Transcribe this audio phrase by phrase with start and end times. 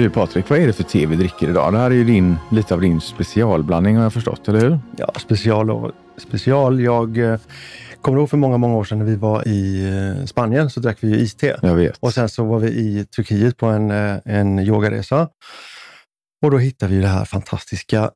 [0.00, 1.72] Du Patrik, vad är det för te vi dricker idag?
[1.72, 4.78] Det här är ju din, lite av din specialblandning har jag förstått, eller hur?
[4.96, 6.80] Ja, special och special.
[6.80, 7.40] Jag eh,
[8.00, 9.88] kommer ihåg för många, många år sedan när vi var i
[10.18, 11.58] eh, Spanien så drack vi ju iste.
[11.62, 11.96] Jag vet.
[12.00, 15.28] Och sen så var vi i Turkiet på en, eh, en yogaresa.
[16.44, 18.10] Och då hittade vi det här fantastiska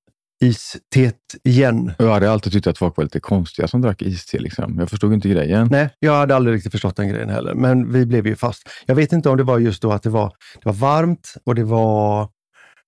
[0.44, 1.92] isteet igen.
[1.98, 4.38] Jag hade alltid tyckt att folk var lite konstiga som drack iste.
[4.38, 4.78] Liksom.
[4.78, 5.68] Jag förstod inte grejen.
[5.70, 8.62] Nej, jag hade aldrig riktigt förstått den grejen heller, men vi blev ju fast.
[8.86, 11.54] Jag vet inte om det var just då att det var, det var varmt och
[11.54, 12.28] det var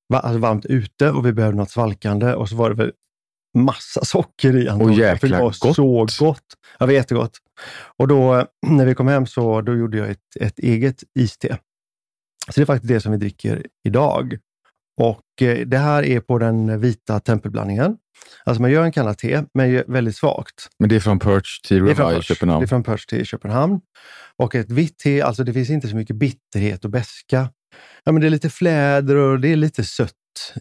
[0.09, 2.93] va- alltså varmt ute och vi behövde något svalkande och så var det väl
[3.59, 5.77] massa socker i antagligen, för det var gott.
[5.77, 6.43] så gott.
[6.79, 7.39] Ja, det var jättegott.
[7.99, 11.59] Och då eh, när vi kom hem så då gjorde jag ett, ett eget iste.
[12.47, 14.37] Så det är faktiskt det som vi dricker idag.
[14.97, 17.97] Och eh, det här är på den vita tempelblandningen.
[18.45, 20.69] Alltså man gör en kanna te, men väldigt svagt.
[20.79, 22.23] Men det är från Perch från Room i.
[22.23, 22.61] Köpenhamn.
[22.61, 23.81] Det är från Perch i Köpenhamn.
[24.37, 27.49] Och ett vitt te, alltså det finns inte så mycket bitterhet och beska.
[28.05, 30.13] Ja, men det är lite fläder och det är lite sött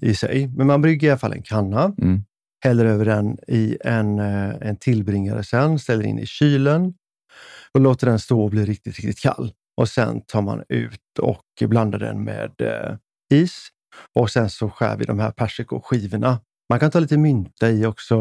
[0.02, 0.47] i sig.
[0.47, 2.23] Men man brygger i alla fall en kanna, Mm.
[2.64, 6.94] häller över den i en, eh, en tillbringare sen, ställer in i kylen
[7.73, 9.52] och låter den stå och bli riktigt, riktigt kall.
[9.77, 12.95] Och sen tar man ut och blandar den med eh,
[13.39, 13.67] is.
[14.15, 16.39] Och sen så skär vi de här persikoskivorna.
[16.69, 18.15] Man kan ta lite mynta i också,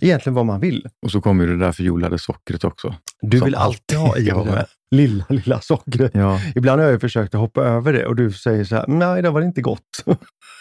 [0.00, 0.88] egentligen vad man vill.
[1.02, 2.94] Och så kommer ju det där förjolade sockret också.
[3.20, 6.10] Du vill alltid ha i det lilla, lilla sockret.
[6.14, 6.40] Ja.
[6.54, 9.22] Ibland har jag ju försökt att hoppa över det och du säger så här, nej,
[9.22, 10.04] det var inte gott.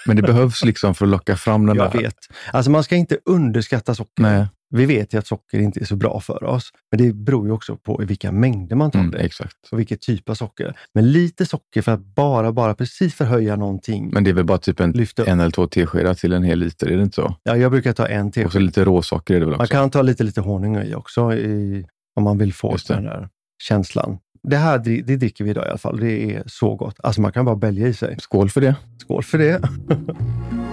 [0.06, 2.00] Men det behövs liksom för att locka fram den Jag där.
[2.00, 2.16] vet.
[2.54, 4.24] Alltså man ska inte underskatta socker.
[4.24, 7.46] Nej, Vi vet ju att socker inte är så bra för oss, men det beror
[7.48, 9.56] ju också på i vilka mängder man tar mm, det exakt.
[9.72, 10.78] och vilket typ av socker.
[10.94, 14.10] Men lite socker för att bara, bara precis förhöja någonting.
[14.14, 14.94] Men det är väl bara typ en,
[15.26, 17.36] en eller två teskedar till en hel liter, är det inte så?
[17.44, 18.62] Ja, jag brukar ta en Och så tesked.
[18.62, 19.62] lite råsocker är det väl också?
[19.62, 23.30] Man kan ta lite, lite honung i också i, om man vill få den där
[23.64, 24.18] känslan.
[24.44, 26.00] Det här det dricker vi idag i alla fall.
[26.00, 26.96] Det är så gott.
[27.04, 28.18] Alltså man kan bara bälja i sig.
[28.20, 28.76] Skål för det.
[29.02, 29.62] Skål för det.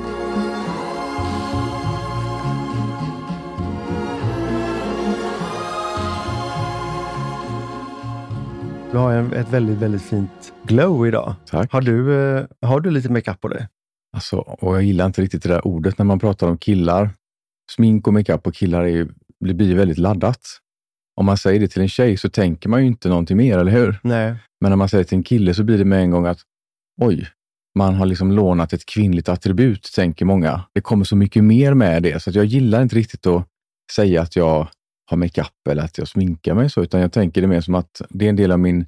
[8.95, 11.35] Du har en, ett väldigt, väldigt fint glow idag.
[11.47, 11.73] Tack.
[11.73, 13.69] Har du, eh, har du lite makeup på dig?
[14.17, 17.11] Alltså, och jag gillar inte riktigt det där ordet när man pratar om killar.
[17.71, 19.09] Smink och makeup på killar är
[19.41, 20.41] det blir väldigt laddat.
[21.17, 23.73] Om man säger det till en tjej så tänker man ju inte någonting mer, eller
[23.73, 24.01] hur?
[24.03, 24.37] Nej.
[24.61, 26.39] Men när man säger det till en kille så blir det med en gång att
[27.01, 27.29] oj,
[27.79, 30.65] man har liksom lånat ett kvinnligt attribut, tänker många.
[30.75, 33.47] Det kommer så mycket mer med det, så jag gillar inte riktigt att
[33.93, 34.69] säga att jag
[35.15, 38.03] har makeup eller att jag sminkar mig så, utan jag tänker det mer som att
[38.09, 38.87] det är en del av min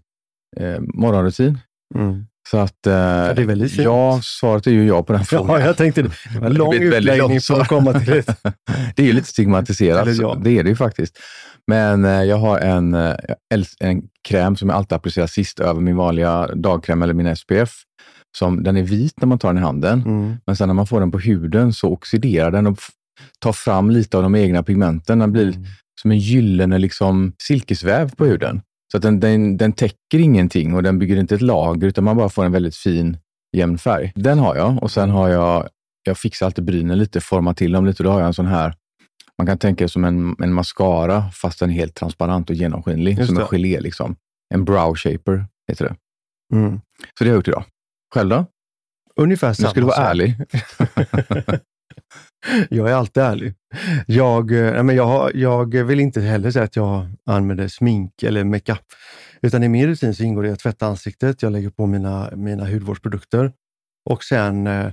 [0.61, 1.59] eh, morgonrutin.
[1.95, 2.27] Mm.
[2.51, 3.85] Så att, eh, det är väldigt fint.
[3.85, 5.61] ja, svaret är ju ja på den frågan.
[5.61, 6.11] Ja, jag tänkte det.
[6.35, 8.27] Det var en lång ett utläggning för att komma till det.
[8.97, 10.37] det är ju lite stigmatiserat, ja.
[10.45, 11.19] det är det ju faktiskt.
[11.67, 13.15] Men eh, jag har en, eh,
[13.81, 17.73] en kräm som jag alltid applicerar sist över min vanliga dagkräm eller min SPF.
[18.39, 20.37] Som, den är vit när man tar den i handen, Mm.
[20.47, 22.79] men sen när man får den på huden så oxiderar den och
[23.41, 25.19] tar fram lite av de egna pigmenten.
[25.19, 25.65] Den blir Mm.
[26.03, 28.63] Som en gyllene liksom, silkesväv på huden.
[28.93, 32.17] Så att den, den, den täcker ingenting och den bygger inte ett lager, utan man
[32.17, 33.19] bara får en väldigt fin,
[33.57, 34.13] jämn färg.
[34.15, 35.69] Den har jag och sen har jag,
[36.03, 38.75] jag fixar alltid brynen lite, formar till dem lite då har jag en sån här,
[39.39, 43.19] man kan tänka det som en, en mascara fast den är helt transparent och genomskinlig,
[43.19, 43.49] Just som en det.
[43.57, 43.81] gelé.
[43.81, 44.17] Liksom.
[44.55, 45.97] En brow shaper heter det.
[46.57, 46.81] Mm.
[47.19, 47.65] Så det har jag gjort idag.
[48.15, 48.47] Själv då?
[49.17, 50.07] Ungefär Nu samma ska du vara sak.
[50.07, 50.35] ärlig.
[52.71, 53.55] Jag är alltid ärlig.
[54.07, 58.45] Jag, eh, nej, men jag, jag vill inte heller säga att jag använder smink eller
[58.45, 58.85] makeup.
[59.43, 62.67] Utan i min rutin så ingår det att tvätta ansiktet, jag lägger på mina, mina
[62.67, 63.53] hudvårdsprodukter
[64.11, 64.93] och sen eh,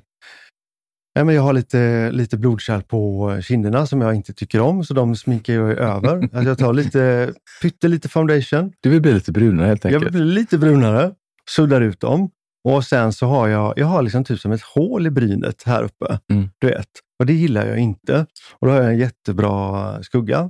[1.16, 4.94] nej, men jag har lite, lite blodkärl på kinderna som jag inte tycker om, så
[4.94, 6.18] de sminkar jag över.
[6.22, 10.12] Alltså jag tar lite, pyttelite foundation, Du vill bli lite brunare helt jag enkelt.
[10.12, 11.12] blir lite brunare,
[11.50, 12.30] suddar ut dem
[12.64, 15.84] och sen så har jag, jag har liksom typ som ett hål i brynet här
[15.84, 16.20] uppe.
[16.32, 16.50] Mm.
[16.60, 16.90] Du vet.
[17.20, 18.26] Och det gillar jag inte.
[18.60, 20.50] Och då har jag en jättebra skugga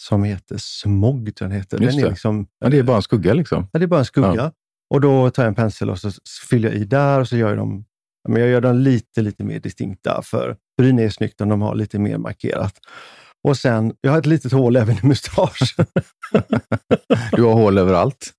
[0.00, 1.32] som heter Smog.
[1.38, 1.78] Den, heter.
[1.78, 2.10] Just den är det.
[2.10, 3.68] liksom, Ja, det är bara en skugga liksom.
[3.72, 4.52] ja, det är bara en skugga.
[4.94, 6.10] Och då tar jag en pensel och så
[6.48, 7.84] fyller jag i där och så gör jag dem,
[8.22, 10.22] ja, men jag gör dem lite, lite mer distinkta.
[10.22, 12.74] För bryn är snyggt om de har lite mer markerat.
[13.48, 15.86] Och sen, jag har ett litet hål även i mustaschen.
[17.32, 18.32] Du har hål överallt.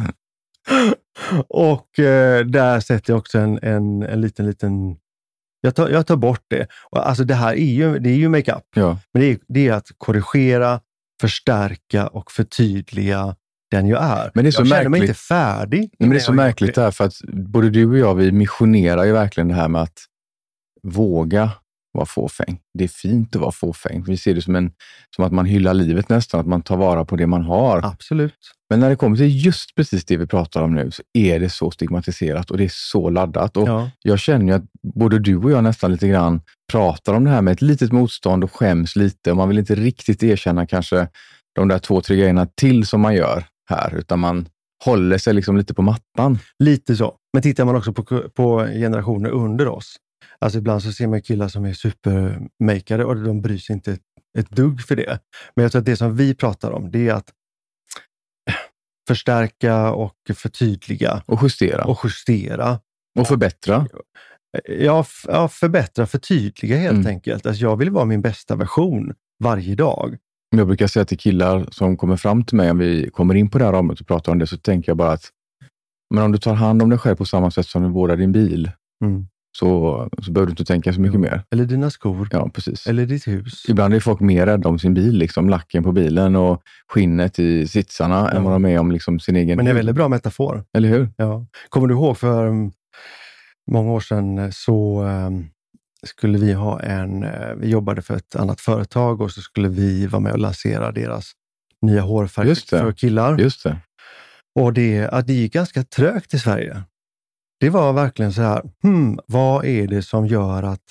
[1.48, 4.96] Och eh, där sätter jag också en, en, en liten, liten...
[5.60, 6.66] Jag tar, jag tar bort det.
[6.90, 8.98] Och alltså det här är ju, det är ju makeup, Ja.
[9.12, 10.80] men det är, det är att korrigera,
[11.20, 13.36] förstärka och förtydliga
[13.70, 14.30] den jag är.
[14.34, 15.08] Men det är så jag känner mig märkligt.
[15.08, 15.80] inte färdig.
[15.80, 18.32] Nej, men det är så märkligt det här, för att både du och jag, vi
[18.32, 19.98] missionerar ju verkligen det här med att
[20.82, 21.50] våga
[21.96, 22.58] vara fåfäng.
[22.78, 24.04] Det är fint att vara fåfäng.
[24.06, 24.72] Vi ser det som, en,
[25.16, 27.80] som att man hyllar livet nästan, att man tar vara på det man har.
[27.84, 28.34] Absolut.
[28.70, 31.50] Men när det kommer till just precis det vi pratar om nu så är det
[31.50, 33.56] så stigmatiserat och det är så laddat.
[33.56, 33.90] Och Ja.
[34.02, 34.64] Jag känner ju att
[34.94, 36.40] både du och jag nästan lite grann
[36.72, 39.30] pratar om det här med ett litet motstånd och skäms lite.
[39.30, 41.08] Och man vill inte riktigt erkänna kanske
[41.54, 44.48] de där två, tre grejerna till som man gör här, utan man
[44.84, 46.38] håller sig liksom lite på mattan.
[46.58, 47.14] Lite så.
[47.32, 48.02] Men tittar man också på,
[48.34, 49.96] på generationer under oss.
[50.38, 54.00] Alltså ibland så ser man killar som är supermakeade och de bryr sig inte ett,
[54.38, 55.18] ett dugg för det.
[55.56, 57.32] Men jag tror att det som vi pratar om, det är att
[59.08, 61.84] förstärka och förtydliga Och justera.
[61.84, 62.80] och justera.
[63.18, 63.86] Och förbättra.
[64.64, 67.06] Ja, ja förbättra, förtydliga helt Mm.
[67.06, 67.46] enkelt.
[67.46, 70.16] Alltså jag vill vara min bästa version varje dag.
[70.56, 73.58] Jag brukar säga till killar som kommer fram till mig, om vi kommer in på
[73.58, 75.30] det här området och pratar om det, så tänker jag bara att
[76.14, 78.32] men om du tar hand om dig själv på samma sätt som du vårdar din
[78.32, 78.70] bil,
[79.04, 79.26] Mm.
[79.58, 81.42] Så, så behöver du inte tänka så mycket mer.
[81.50, 82.86] Eller dina skor, Ja, precis.
[82.86, 83.64] eller ditt hus.
[83.68, 87.68] Ibland är folk mer rädda om sin bil, liksom lacken på bilen och skinnet i
[87.68, 88.36] sitsarna, Ja.
[88.38, 90.64] än vad de är om liksom sin egen Men det är en väldigt bra metafor.
[90.76, 91.08] Eller hur?
[91.16, 91.46] Ja.
[91.68, 92.72] Kommer du ihåg för um,
[93.70, 95.46] många år sedan eh, så um,
[96.06, 100.06] skulle vi ha en, eh, vi jobbade för ett annat företag och så skulle vi
[100.06, 101.32] vara med och lansera deras
[101.82, 103.38] nya hårfärg för killar.
[103.38, 103.76] Just det.
[104.54, 106.82] Och det, att det gick ganska trögt i Sverige.
[107.60, 110.82] Det var verkligen så här, hmm, vad är det som gör att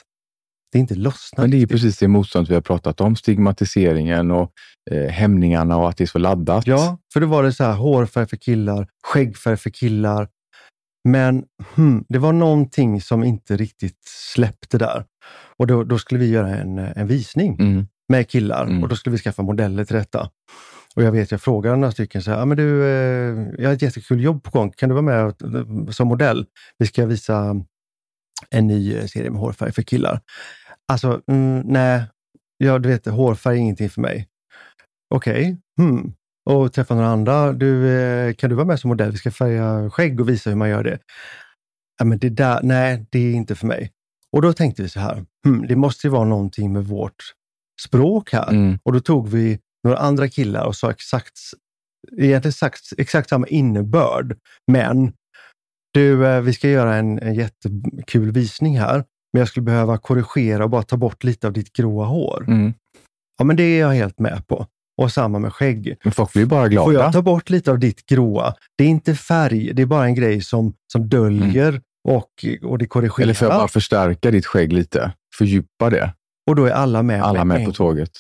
[0.72, 1.44] det inte lossnar?
[1.44, 4.52] Men det är precis det motstånd vi har pratat om, stigmatiseringen och
[4.92, 6.68] eh, hämningarna och att det är så laddat.
[6.68, 10.28] Ja, för då var det så här hårfärg för killar, skäggfärg för killar.
[11.10, 11.44] Men
[11.76, 14.00] hmm, det var någonting som inte riktigt
[14.34, 15.06] släppte där.
[15.58, 17.88] Och då, då skulle vi göra en, en visning Mm.
[18.10, 18.84] med killar Mm.
[18.84, 20.30] och då skulle vi skaffa modeller till detta.
[20.96, 23.74] Och jag vet, jag frågade några stycken så här, ah, men du, eh, jag har
[23.74, 26.46] ett jättekul jobb på gång, kan du vara med eh, som modell?
[26.78, 27.56] Vi ska visa
[28.50, 30.22] en ny eh, serie med hårfärg för killar.
[30.88, 32.04] Alltså, mm, nej,
[32.58, 34.28] ja, du vet, hårfärg är ingenting för mig.
[35.16, 36.14] Okej, hmm.
[36.50, 37.54] och träffa några andra.
[37.54, 39.12] Du, kan du vara med som modell?
[39.12, 41.00] Vi ska färga skägg och visa hur man gör det.
[42.00, 43.92] Ja, men det där, nej, det är inte för mig.
[44.32, 47.34] Och då tänkte vi så här, hmm, det måste ju vara någonting med vårt
[47.82, 48.52] språk här.
[48.52, 48.80] Mm.
[48.84, 51.40] Och då tog vi några andra killar och sa exakt,
[52.18, 54.38] egentligen sagt, exakt samma innebörd.
[54.72, 55.14] Men
[55.94, 59.04] du, eh, vi ska göra en, en jättekul visning här,
[59.34, 62.46] men jag skulle behöva korrigera och bara ta bort lite av ditt gråa hår.
[62.48, 62.74] Mm.
[63.38, 64.68] Ja, men det är jag helt med på.
[65.02, 65.98] Och samma med skägg.
[66.04, 66.86] Men folk blir bara glada.
[66.86, 68.54] Får jag ta bort lite av ditt gråa?
[68.78, 72.88] Det är inte färg, det är bara en grej som, som döljer och, och det
[72.88, 73.18] korrigerar.
[73.18, 73.24] Mm.
[73.24, 75.14] Eller får jag bara förstärka ditt skägg lite?
[75.38, 76.14] Fördjupa det?
[76.50, 77.24] Och då är alla med.
[77.24, 78.12] Alla med en på tåget.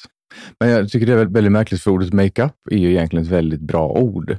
[0.59, 3.61] Men jag tycker det är väldigt märkligt för ordet makeup är ju egentligen ett väldigt
[3.61, 4.37] bra ord.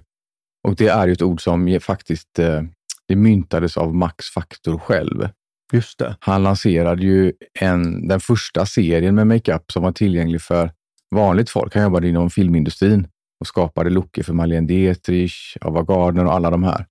[0.68, 2.62] Och det är ju ett ord som faktiskt eh,
[3.08, 5.28] det myntades av Max Factor själv.
[5.72, 6.16] Just det.
[6.20, 10.70] Han lanserade ju en, den första serien med makeup som var tillgänglig för
[11.14, 11.74] vanligt folk.
[11.74, 13.08] Han jobbade inom filmindustrin
[13.40, 16.86] och skapade lookar för Marlene Dietrich, Ava Gardner och alla de här.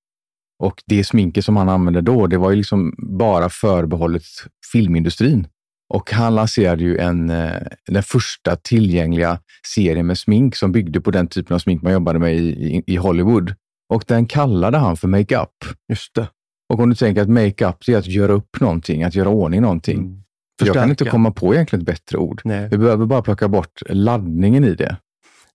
[0.64, 4.24] Och det sminket som han använde då, det var ju liksom bara förbehållet
[4.72, 5.48] filmindustrin.
[5.94, 7.52] Och han lanserade ju en, eh,
[7.88, 9.40] den första tillgängliga
[9.74, 12.84] serien med smink som byggde på den typen av smink man jobbade med i, i,
[12.88, 13.54] i Hollywood.
[13.94, 15.50] Och den kallade han för makeup.
[15.90, 16.28] Just det.
[16.74, 19.98] Och om du tänker att makeup är att göra upp någonting, att göra ordning någonting.
[19.98, 20.22] Mm.
[20.60, 21.12] För jag kan inte Förstärka.
[21.12, 22.42] komma på egentligen ett bättre ord.
[22.44, 24.98] Nej, Vi behöver bara plocka bort laddningen i det.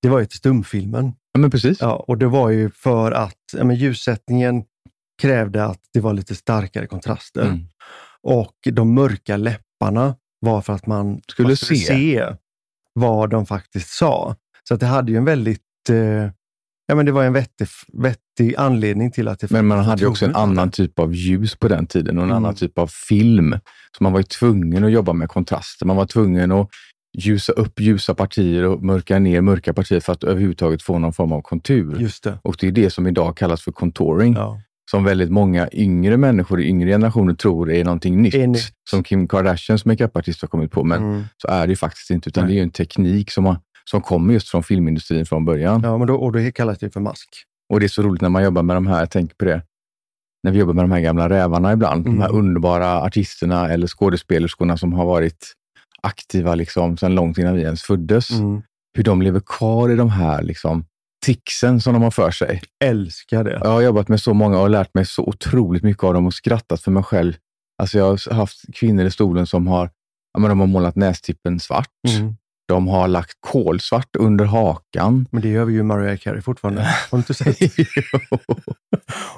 [0.02, 1.12] det var ju till stumfilmen.
[1.32, 1.80] Ja, men precis.
[1.80, 4.64] Ja, och det var ju för att ja, men ljussättningen
[5.22, 7.42] krävde att det var lite starkare kontraster.
[7.42, 7.66] Mm.
[8.22, 12.26] Och de mörka läpparna var för att man Skulle man se.
[12.92, 14.36] vad de faktiskt sa.
[14.68, 15.96] Så att det hade ju en väldigt, eh,
[16.86, 20.06] ja men det var en vettig, vettig anledning till att det Men man hade ju
[20.08, 22.36] också en annan typ av ljus på den tiden och en Mm.
[22.44, 23.58] annan typ av film.
[23.98, 25.86] Så man var ju tvungen att jobba med kontraster.
[25.86, 26.68] Man var tvungen att
[27.18, 31.32] ljusa upp ljusa partier och mörka ner mörka partier för att överhuvudtaget få någon form
[31.32, 31.96] av kontur.
[32.00, 32.38] Just det.
[32.42, 34.34] Och det är det som idag kallas för contouring.
[34.34, 34.60] Ja.
[34.90, 38.34] Som väldigt många yngre människor i yngre generationer tror är någonting nytt.
[38.34, 38.72] Är nytt.
[38.90, 40.84] Som Kim Kardashians makeupartist har kommit på.
[40.84, 41.24] Men Mm.
[41.36, 42.52] så är det ju faktiskt inte, utan Nej.
[42.52, 45.80] det är ju en teknik som, har, som kommer just från filmindustrin från början.
[45.84, 47.28] ja, men då, och då kallas det för mask.
[47.72, 49.62] Och det är så roligt när man jobbar med de här, jag tänker på det,
[50.42, 52.38] när vi jobbar med de här gamla rävarna ibland, de här Mm.
[52.38, 55.52] underbara artisterna eller skådespelerskorna som har varit
[56.02, 58.30] aktiva liksom sedan långt innan vi ens föddes.
[58.30, 58.62] Mm.
[58.96, 60.84] Hur de lever kvar i de här liksom,
[61.20, 62.62] ticsen som de har för sig.
[62.84, 63.60] Älskar det.
[63.62, 66.34] Jag har jobbat med så många och lärt mig så otroligt mycket av dem och
[66.34, 67.34] skrattat för mig själv.
[67.78, 69.90] Alltså jag har haft kvinnor i stolen som har,
[70.32, 71.90] ja, men de har målat nästippen svart.
[72.08, 72.36] Mm.
[72.70, 75.26] De har lagt kolsvart under hakan.
[75.30, 76.82] Men det gör vi ju Mariah Carey fortfarande.
[77.10, 77.58] Har du inte sett?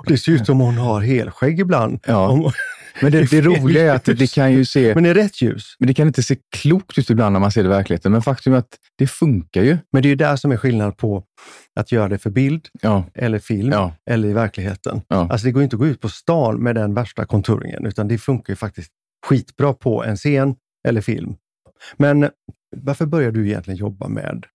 [0.07, 2.01] det ser ut som hon har helskägg ibland.
[2.07, 2.29] Ja.
[2.29, 2.53] Om-
[3.03, 5.77] Men det, det roliga är att det, det kan ju se, Men i rätt ljus.
[5.79, 8.13] men det kan inte se klokt ut ibland när man ser det i verkligheten.
[8.13, 9.79] Men faktum är att det funkar ju.
[9.93, 11.25] Men det är ju där som är skillnad på
[11.81, 15.03] att göra det för bild Ja, eller film ja, eller i verkligheten.
[15.09, 15.29] Ja.
[15.31, 18.19] Alltså det går inte att gå ut på stan med den värsta konturingen, utan det
[18.19, 18.91] funkar ju faktiskt
[19.27, 20.55] skitbra på en scen
[20.89, 21.35] eller film.
[21.97, 22.29] Men
[22.77, 24.47] varför började du egentligen jobba med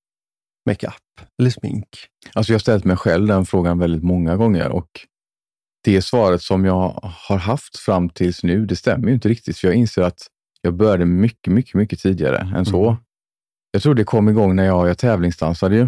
[0.65, 0.93] makeup
[1.39, 1.87] eller smink?
[2.33, 4.89] Alltså jag har ställt mig själv den frågan väldigt många gånger och
[5.83, 9.57] det svaret som jag har haft fram tills nu, det stämmer ju inte riktigt.
[9.57, 10.27] För jag inser att
[10.61, 12.87] jag började mycket, mycket, mycket tidigare än så.
[12.87, 13.01] Mm.
[13.71, 15.87] Jag tror det kom igång när jag, jag tävlingsdansade ju.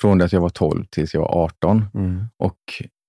[0.00, 1.84] Från det att jag var 12 tills jag var 18.
[2.36, 2.58] Och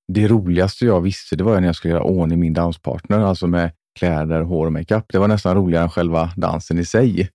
[0.08, 3.72] det roligaste jag visste, det var när jag skulle göra ordning min danspartner, alltså med
[4.00, 5.06] kläder, hår och makeup.
[5.08, 7.30] Det var nästan roligare än själva dansen i sig.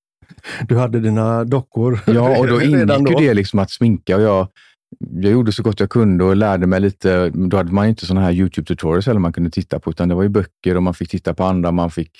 [0.68, 4.48] Du hade dina dockor Ja, och då ingick ju det liksom att sminka och jag,
[4.98, 7.28] jag gjorde så gott jag kunde och lärde mig lite.
[7.28, 10.22] Då hade man inte sådana här YouTube-tutorials eller man kunde titta på, utan det var
[10.22, 12.10] ju böcker och man fick titta på andra, man fick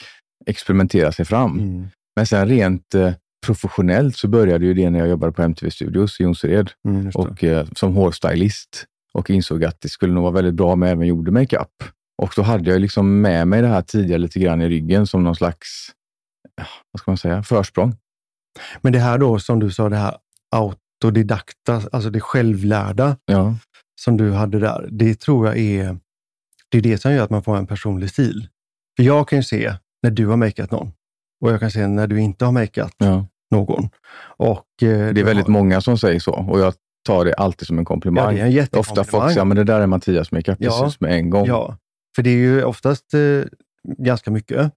[0.47, 1.59] experimentera sig fram.
[1.59, 1.87] Mm.
[2.17, 3.13] Men sen rent eh,
[3.47, 7.45] professionellt så började ju det när jag jobbade på MTV Studios i Jonsered Mm, och
[7.45, 8.85] eh, som hårstylist
[9.15, 11.85] och insåg att det skulle nog vara väldigt bra om jag även gjorde makeup.
[12.23, 15.25] Och då hade jag liksom med mig det här tidigare lite grann i ryggen som
[15.25, 15.91] någon slags,
[16.93, 17.97] vad ska man säga, försprång.
[18.81, 20.17] Men det här då, som du sa, det här
[20.57, 23.55] autodidakta, alltså det självlärda Ja,
[24.01, 25.99] som du hade där, det tror jag är
[26.71, 28.49] det, är det som gör att man får en personlig stil.
[28.97, 29.73] För jag kan ju se
[30.03, 30.93] när du har makeat någon
[31.45, 33.27] och jag kan se när du inte har makeat ja.
[33.51, 33.89] någon.
[34.21, 36.75] Och, eh, Det är väldigt har, många som säger så och jag
[37.07, 38.35] tar det alltid som en Ja, komplimang.
[38.37, 40.71] det är Ofta folk säger, men det där är Mattias makeup, Ja.
[40.81, 41.47] syns med en gång.
[41.47, 41.77] Ja,
[42.17, 43.21] för det är ju oftast eh,
[43.99, 44.73] ganska mycket.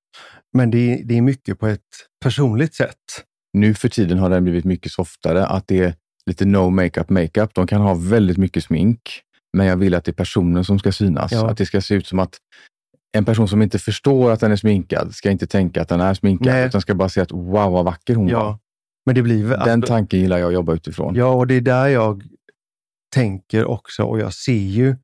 [0.54, 1.80] Men det är, det är mycket på ett
[2.24, 2.98] personligt sätt.
[3.54, 7.54] Nu för tiden har den blivit mycket softare, att det är lite no makeup makeup.
[7.54, 9.22] De kan ha väldigt mycket smink,
[9.58, 11.32] men jag vill att det är personen som ska synas.
[11.32, 11.50] Ja.
[11.50, 12.38] Att det ska se ut som att
[13.18, 16.14] en person som inte förstår att den är sminkad ska inte tänka att den är
[16.14, 16.68] sminkad, Nej.
[16.68, 18.34] utan ska bara se att wow vad vacker hon var.
[18.34, 18.60] Ja,
[19.06, 21.16] men det blir Den tanken gillar jag att jobba utifrån.
[21.16, 22.24] Ja, och det är där jag
[23.14, 24.96] tänker också och jag ser ju,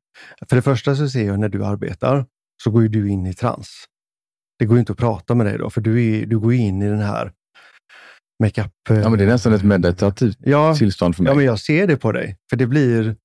[0.48, 2.26] för det första så ser jag när du arbetar
[2.62, 3.84] så går ju du in i trans.
[4.58, 6.82] Det går ju inte att prata med dig då, för du, är, du går in
[6.82, 7.32] i den här
[8.42, 8.72] makeup...
[8.88, 11.30] Ja, men det är nästan ett meditativt ja, tillstånd för mig.
[11.30, 12.36] ja, men jag ser det på dig.
[12.50, 13.16] För det blir,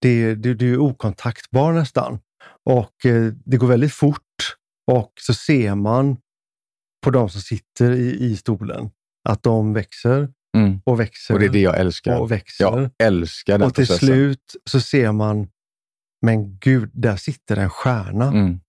[0.00, 2.18] det, du, du är okontaktbar nästan.
[2.70, 4.22] Och eh, det går väldigt fort
[4.92, 6.16] och så ser man
[7.04, 8.90] på de som sitter i, i stolen
[9.28, 10.80] att de växer Mm.
[10.84, 12.18] och växer Och det är det jag älskar.
[12.20, 12.64] och växer.
[12.64, 14.08] Jag älskar den Och till processen.
[14.08, 15.48] slut så ser man,
[16.26, 18.26] men gud, där sitter en stjärna.
[18.26, 18.60] Mm.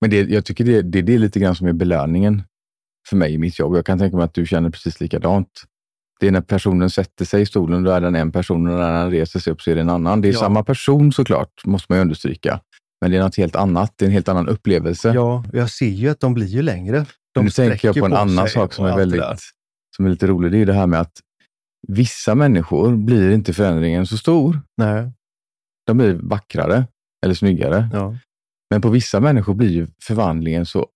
[0.00, 2.42] Men det, jag tycker det, det, det är lite grann som är belöningen
[3.08, 3.76] för mig i mitt jobb.
[3.76, 5.62] Jag kan tänka mig att du känner precis likadant.
[6.20, 8.92] Det är när personen sätter sig i stolen, då är den en person och när
[9.02, 10.20] den reser sig upp så är det en annan.
[10.20, 10.38] Det är Ja.
[10.38, 12.60] samma person såklart, måste man ju understryka.
[13.00, 13.92] Men det är något helt annat.
[13.96, 15.12] Det är en helt annan upplevelse.
[15.14, 17.06] Ja, jag ser ju att de blir ju längre.
[17.34, 19.22] De nu tänker jag på en annan sig sak som är, väldigt,
[19.96, 20.52] som är lite rolig.
[20.52, 21.12] Det är det här med att
[21.88, 24.60] vissa människor blir inte förändringen så stor.
[24.76, 25.10] Nej,
[25.86, 26.86] De blir vackrare
[27.24, 27.88] eller snyggare.
[27.92, 28.16] ja.
[28.70, 30.86] Men på vissa människor blir ju förvandlingen så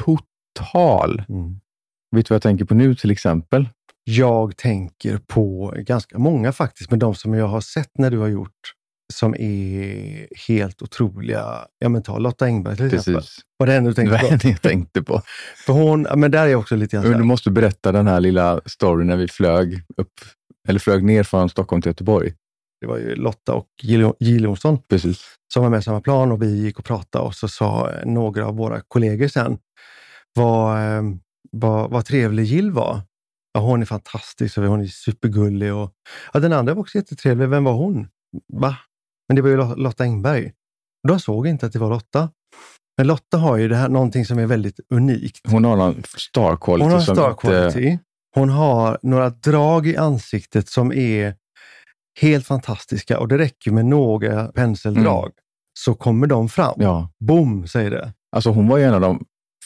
[0.00, 1.22] total.
[1.28, 1.60] Mm.
[2.16, 3.68] Vet du vad jag tänker på nu till exempel?
[4.04, 8.28] Jag tänker på ganska många faktiskt, men de som jag har sett när du har
[8.28, 8.74] gjort
[9.12, 11.66] som är helt otroliga.
[11.78, 13.14] Ja, men ta Lotta Engberg till exempel.
[13.14, 13.38] Precis.
[13.56, 14.36] Var det en du tänkte var på?
[14.36, 15.22] det jag tänkte på.
[15.66, 18.60] För hon, men där är jag också lite grann du måste berätta den här lilla
[18.66, 20.12] storyn när vi flög upp,
[20.68, 22.32] eller flög ner från Stockholm till Göteborg.
[22.80, 25.24] Det var ju Lotta och Jill Johnson Precis.
[25.54, 28.46] som var med i samma plan och vi gick och pratade och så sa några
[28.46, 29.58] av våra kollegor sen
[30.34, 31.02] vad, eh,
[31.52, 33.00] vad, vad trevlig Jill var.
[33.52, 35.74] Ja, hon är fantastisk och hon är supergullig.
[35.74, 35.92] Och,
[36.32, 37.48] ja, den andra var också jättetrevlig.
[37.48, 38.08] Vem var hon?
[38.52, 38.76] Va?
[39.28, 40.52] Men det var ju Lot- Lotta Engberg.
[41.08, 42.30] Då såg inte att det var Lotta.
[42.98, 45.40] Men Lotta har ju det här, någonting som är väldigt unikt.
[45.50, 46.84] Hon har någon star quality.
[46.84, 47.98] Hon har star inte- quality.
[48.34, 51.34] Hon har några drag i ansiktet som är
[52.20, 55.32] helt fantastiska och det räcker med några penseldrag
[55.78, 56.74] så kommer de fram.
[56.74, 56.86] Mm.
[56.86, 58.12] Ja, Boom, säger det.
[58.36, 59.24] alltså hon var ju en av de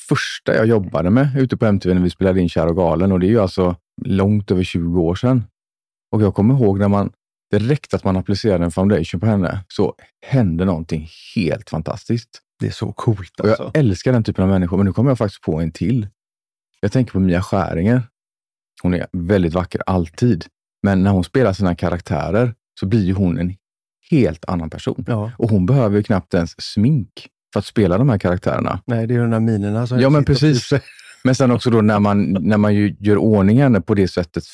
[0.09, 3.21] första jag jobbade med ute på MTV när vi spelade in Kär och galen och
[3.21, 5.45] det är ju alltså långt över 20 år sedan.
[6.13, 7.13] Och jag kommer ihåg när man,
[7.51, 9.95] direkt att man applicerade en foundation på henne, så
[10.27, 12.41] hände någonting helt fantastiskt.
[12.61, 13.71] Det är så coolt Och jag alltså.
[13.79, 16.09] älskar den typen av människor, men nu kommer jag faktiskt på en till.
[16.81, 18.03] Jag tänker på Mia Skäringer.
[18.83, 20.47] Hon är väldigt vacker alltid,
[20.85, 23.55] men när hon spelar sina karaktärer så blir ju hon en
[24.11, 25.05] helt annan person.
[25.09, 25.33] Ja.
[25.39, 28.81] Och hon behöver ju knappt ens smink för att spela de här karaktärerna.
[28.87, 30.71] Nej, det är de där minerna som Ja, men precis.
[31.25, 34.45] Men sen också då när man, när man ju gör ordning henne på det sättet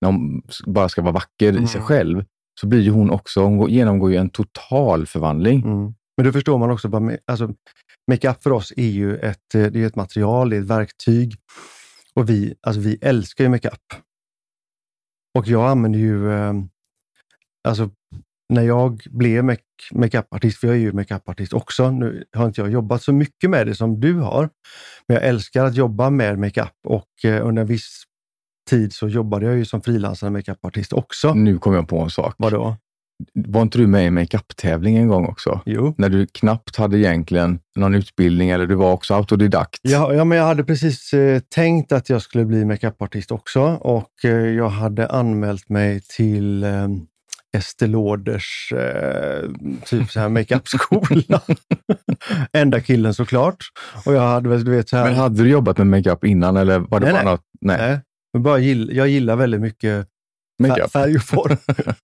[0.00, 1.64] när hon bara ska vara vacker Mm.
[1.64, 2.24] i sig själv,
[2.60, 5.62] så blir ju hon också, hon går- genomgår ju en total förvandling.
[5.62, 5.94] Mm.
[6.16, 7.50] Men då förstår man också, bara, alltså,
[8.10, 11.34] makeup för oss är ju ett, eh, det är ett material, det är ett verktyg.
[12.14, 13.74] Och vi, alltså, vi älskar ju makeup.
[15.38, 16.52] Och jag använder ju, eh,
[17.68, 17.90] alltså
[18.48, 22.70] när jag blev make- makeupartist, för jag är ju makeupartist också, nu har inte jag
[22.70, 24.50] jobbat så mycket med det som du har,
[25.06, 28.02] men jag älskar att jobba med makeup och eh, under en viss
[28.70, 31.34] tid så jobbade jag ju som frilansande makeupartist också.
[31.34, 32.34] Nu kom jag på en sak.
[32.38, 32.76] Vadå?
[33.34, 35.60] Var inte du med i makeup-tävling en gång också?
[35.66, 35.94] Jo.
[35.98, 39.78] När du knappt hade egentligen någon utbildning eller du var också autodidakt.
[39.82, 44.24] Ja, ja, men jag hade precis eh, tänkt att jag skulle bli makeupartist också och
[44.24, 46.88] eh, jag hade anmält mig till eh,
[47.56, 49.50] Estée Lauders eh,
[49.84, 51.40] typ så här makeupskola.
[52.52, 53.64] Enda killen såklart.
[54.06, 55.04] Och jag hade väl, du vet så här.
[55.04, 57.32] Men hade du jobbat med makeup innan eller var det Nej, bara nej.
[57.32, 57.44] något?
[57.60, 58.00] Nej, nej,
[58.32, 60.06] men bara gill, jag gillar väldigt mycket
[60.62, 60.92] makeup.
[60.92, 61.56] färg och form.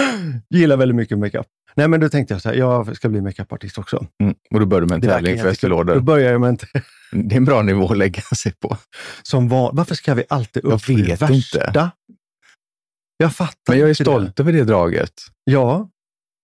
[0.50, 1.46] gillar väldigt mycket makeup.
[1.74, 4.06] Nej, men då tänkte jag så här, jag ska bli makeupartist också.
[4.22, 4.34] Mm.
[4.50, 5.48] Och då började du med en tävling för.
[5.48, 6.58] Estée Då börjar jag med en
[7.28, 8.76] Det är en bra nivå att lägga sig på.
[9.22, 11.34] som var, varför ska vi alltid Jag upp det vet värsta?
[11.34, 11.90] inte.
[13.16, 14.10] Jag fattar Men jag är inte det.
[14.10, 15.12] stolt över det draget.
[15.44, 15.88] Ja.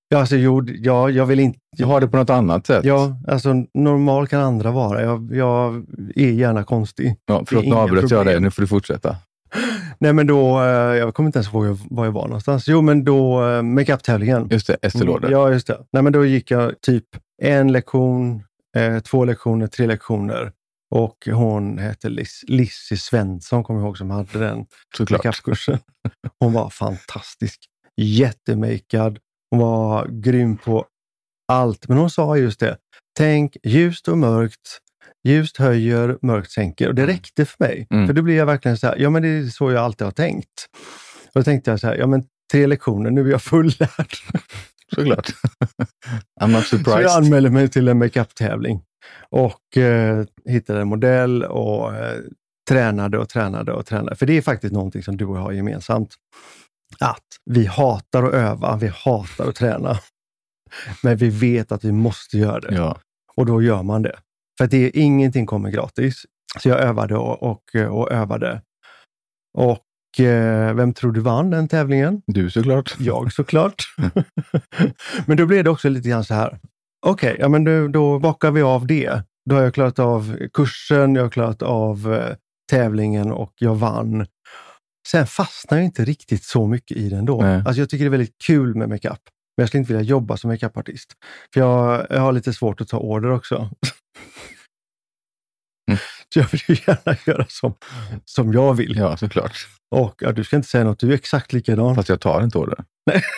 [0.09, 1.59] Ja, alltså, jo, ja, jag vill inte...
[1.77, 2.85] Jag har det på något annat sätt.
[2.85, 5.03] Ja, alltså normal kan andra vara.
[5.03, 5.85] Jag, jag
[6.15, 7.17] är gärna konstig.
[7.27, 8.41] Ja, förlåt, nu avbröt jag dig.
[8.41, 9.17] Nu får du fortsätta.
[9.99, 12.69] Nej, men då, eh, jag kommer inte ens ihåg var jag var någonstans.
[12.69, 14.49] Jo, men då eh, makeup-tävlingen.
[14.51, 15.29] Just det, Estée Lauder.
[15.29, 15.85] Mm, Ja, just det.
[15.93, 17.05] Nej, men då gick jag typ
[17.43, 18.43] en lektion,
[18.77, 20.53] eh, två lektioner, tre lektioner.
[20.91, 24.67] Och hon hette Liz, Lizzie Svensson, kommer jag ihåg, som hade den
[25.11, 25.79] makeupkursen.
[26.41, 27.61] Hon var fantastisk.
[27.97, 29.19] Jättemakad.
[29.51, 30.87] Hon var grym på
[31.53, 31.89] allt.
[31.89, 32.77] Men hon sa just det.
[33.19, 34.81] Tänk ljust och mörkt.
[35.25, 36.89] Ljust höjer, mörkt sänker.
[36.89, 37.87] Och det räckte för mig.
[37.91, 38.07] Mm.
[38.07, 40.13] För då blir jag verkligen så här, ja men det är så jag alltid har
[40.13, 40.69] tänkt.
[41.27, 44.13] Och då tänkte jag så här, ja men tre lektioner, nu är jag fullärd.
[44.95, 45.27] Såklart.
[46.41, 47.11] I'm not Så jag surprised.
[47.11, 48.83] anmälde mig till en makeup-tävling
[49.31, 52.19] och eh, hittade en modell och eh,
[52.69, 54.17] tränade och tränade och tränade.
[54.17, 56.15] För det är faktiskt någonting som du och jag har gemensamt.
[57.01, 59.99] Att vi hatar att öva, vi hatar att träna.
[61.03, 62.99] Men vi vet att vi måste göra det Ja.
[63.37, 64.17] och då gör man det.
[64.59, 66.23] För det är, ingenting kommer gratis.
[66.59, 68.63] Så jag övade och, och, och övade.
[69.59, 72.23] Och eh, vem tror du vann den tävlingen?
[72.27, 72.97] Du såklart.
[72.99, 73.83] Jag såklart.
[75.27, 76.59] men då blev det också lite grann så här.
[77.07, 79.23] Okej, ja, men då, då bockar vi av det.
[79.51, 82.37] Då har jag klarat av kursen, jag har klarat av eh,
[82.71, 84.27] tävlingen och jag vann.
[85.09, 87.43] Sen fastnar jag inte riktigt så mycket i den då.
[87.43, 87.63] Nej.
[87.67, 89.21] Alltså jag tycker det är väldigt kul med makeup.
[89.57, 91.13] Men jag skulle inte vilja jobba som makeupartist.
[91.55, 93.71] För jag, jag har lite svårt att ta order också.
[95.89, 95.99] Mm.
[96.35, 97.75] Så jag vill ju gärna göra som,
[98.25, 98.97] som jag vill.
[98.97, 99.69] Ja, såklart.
[99.91, 101.95] Och ja, du ska inte säga något, du är exakt likadan.
[101.95, 102.79] Fast jag tar inte order.
[103.11, 103.23] Nej.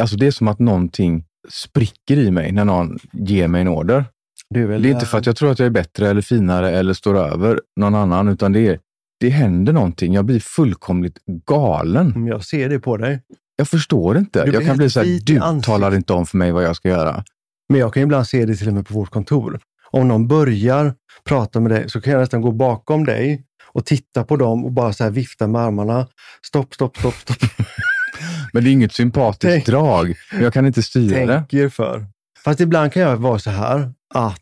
[0.00, 4.04] Alltså det är som att någonting spricker i mig när någon ger mig en order.
[4.50, 6.20] Du är väl, Det är inte för att jag tror att jag är bättre eller
[6.22, 8.78] finare eller står över någon annan, utan det är
[9.20, 10.14] det händer någonting.
[10.14, 12.06] Jag blir fullkomligt galen.
[12.06, 13.20] Mm, Jag ser det på dig.
[13.56, 14.50] Jag förstår inte.
[14.52, 16.88] Jag kan bli så här, du ansiktet." talar inte om för mig vad jag ska
[16.88, 17.24] göra.
[17.68, 19.60] Men jag kan ibland se det till och med på vårt kontor.
[19.92, 24.24] Om någon börjar prata med dig så kan jag nästan gå bakom dig och titta
[24.24, 26.06] på dem och bara så här vifta med armarna.
[26.46, 27.36] Stopp, stopp, stopp, stopp.
[28.52, 30.14] Men det är inget sympatiskt Tänk- drag.
[30.40, 31.34] Jag kan inte styra det.
[31.36, 32.06] Tänk er för.
[32.44, 34.38] Fast ibland kan jag vara så här att,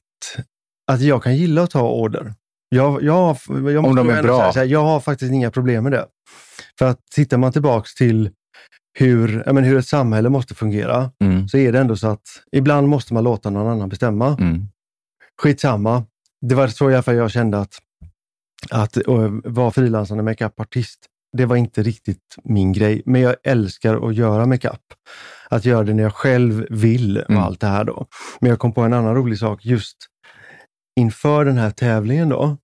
[0.93, 2.35] att jag kan gilla att ta order.
[2.69, 4.51] Jag, jag, jag Om de är bra.
[4.55, 6.07] här, jag har faktiskt inga problem med det.
[6.79, 8.31] För att tittar man tillbaks till
[8.99, 12.89] hur, men hur ett samhälle måste fungera Mm, så är det ändå så att ibland
[12.89, 14.27] måste man låta någon annan bestämma.
[14.41, 14.69] mm,
[15.43, 16.05] Skitsamma.
[16.41, 17.75] Det var så i alla fall jag kände att,
[18.71, 20.99] att uh, vara frilansande makeupartist,
[21.37, 23.03] det var inte riktigt min grej.
[23.07, 24.81] Men jag älskar att göra makeup.
[25.49, 27.43] Att göra det när jag själv vill och Mm.
[27.43, 28.07] allt det här då.
[28.41, 29.97] Men jag kom på en annan rolig sak just
[31.01, 32.57] inför den här tävlingen då.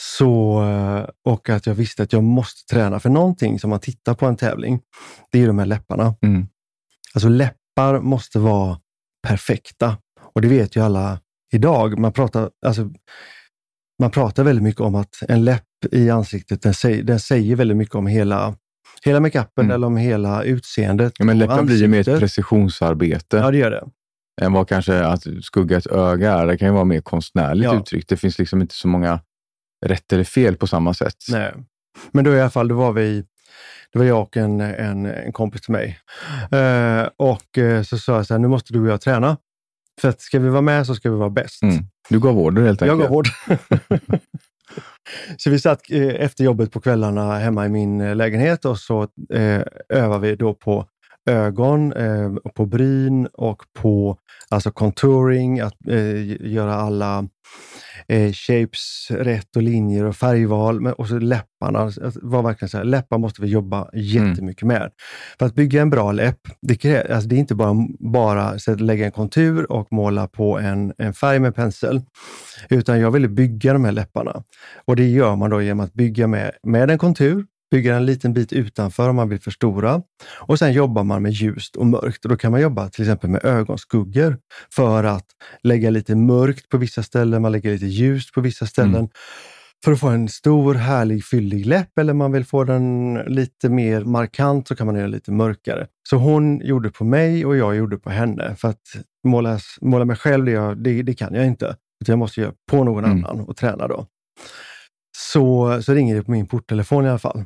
[0.00, 3.00] Så, eh, och att jag visste att jag måste träna.
[3.00, 4.80] För någonting som man tittar på en tävling,
[5.32, 6.14] det är de här läpparna.
[6.22, 6.46] mm.
[7.14, 8.78] Alltså läppar måste vara
[9.28, 9.96] perfekta.
[10.34, 11.20] Och det vet ju alla
[11.54, 11.98] idag.
[11.98, 12.90] Man pratar, alltså,
[14.00, 15.62] man pratar väldigt mycket om att en läpp
[15.92, 18.54] i ansiktet, den säger, den säger väldigt mycket om hela,
[19.04, 19.74] hela makeupen Mm.
[19.74, 21.12] eller om hela utseendet.
[21.18, 23.84] Ja, men läppen blir ju mer ett precisionsarbete Ja, det gör det.
[24.42, 26.46] än vad kanske att skugga ett öga är.
[26.46, 27.78] Det kan ju vara mer konstnärligt Ja.
[27.80, 28.08] uttryck.
[28.08, 29.20] Det finns liksom inte så många
[29.86, 31.16] rätt eller fel på samma sätt.
[31.30, 31.52] Nej.
[32.12, 33.24] Men då i alla fall, då var vi,
[33.92, 35.98] det var jag och en, en, en kompis till mig.
[36.52, 39.36] Eh, och eh, så sa jag så här, nu måste du och jag träna.
[40.00, 41.62] För att ska vi vara med så ska vi vara bäst.
[41.62, 41.76] Mm.
[42.08, 43.08] Du gav order helt Jag enkelt.
[43.10, 43.28] gav hårt.
[45.36, 49.02] Så vi satt eh, efter jobbet på kvällarna hemma i min eh, lägenhet och så
[49.32, 50.86] eh, övade vi då på
[51.30, 57.28] ögon, eh, på bryn och på alltså contouring, att eh, göra alla
[58.08, 60.80] eh, shapes rätt och linjer och färgval.
[60.80, 61.78] Men, och så läpparna.
[61.78, 64.78] Alltså, var verkligen så här, läppar måste vi jobba jättemycket mm.
[64.78, 64.90] med.
[65.38, 68.80] För att bygga en bra läpp, det, krä, alltså det är inte bara, bara att
[68.80, 72.00] lägga en kontur och måla på en, en färg med pensel.
[72.68, 74.42] Utan jag ville bygga de här läpparna.
[74.84, 78.32] Och det gör man då genom att bygga med, med en kontur, bygga en liten
[78.32, 80.02] bit utanför om man vill förstora.
[80.40, 82.24] Och sen jobbar man med ljust och mörkt.
[82.24, 84.38] Och då kan man jobba till exempel med ögonskuggor
[84.74, 85.26] för att
[85.62, 88.94] lägga lite mörkt på vissa ställen, man lägger lite ljust på vissa ställen.
[88.94, 89.08] Mm.
[89.84, 94.04] För att få en stor, härlig, fyllig läpp eller man vill få den lite mer
[94.04, 95.86] markant så kan man göra lite mörkare.
[96.08, 98.56] Så hon gjorde på mig och jag gjorde på henne.
[98.56, 98.82] För att
[99.26, 101.76] måla, måla mig själv, det, det, det kan jag inte.
[102.06, 103.24] Jag måste göra på någon mm.
[103.24, 104.06] annan och träna då.
[105.16, 107.44] Så, så ringer det på min porttelefon i alla fall.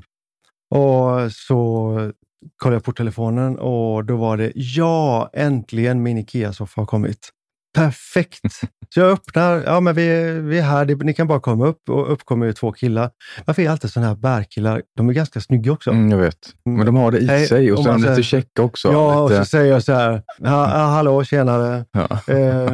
[0.70, 2.12] Och så
[2.56, 7.30] kollade jag på telefonen och då var det ja, äntligen min IKEA-soffa har kommit.
[7.74, 8.40] Perfekt!
[8.94, 11.88] Så jag öppnar, ja men vi, vi är här, ni kan bara komma upp.
[11.88, 13.10] Och upp kommer ju två killar.
[13.44, 14.82] Varför är alltid sådana här bärkillar?
[14.96, 15.90] De är ganska snygga också.
[15.90, 16.38] Mm, jag vet.
[16.64, 18.92] Men de har det i Hej, sig och de lite käcka också.
[18.92, 19.40] Ja, lite...
[19.40, 21.84] och så säger jag så här, ha, hallå, tjenare.
[21.92, 22.34] Ja.
[22.34, 22.72] Eh,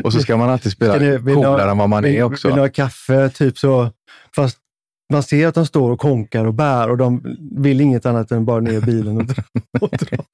[0.04, 2.48] och så ska man alltid spela coolare än vad man är också.
[2.48, 3.28] Vill ni ha kaffe?
[3.28, 3.90] Typ så.
[4.36, 4.58] Fast
[5.12, 8.44] man ser att de står och konkar och bär och de vill inget annat än
[8.44, 9.42] bara ner bilen och dra.
[9.80, 10.24] Och, dra.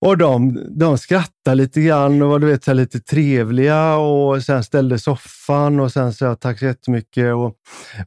[0.00, 4.64] och de, de skrattar lite grann och var du vet, så lite trevliga och sen
[4.64, 7.56] ställde soffan och sen sa tack så jättemycket och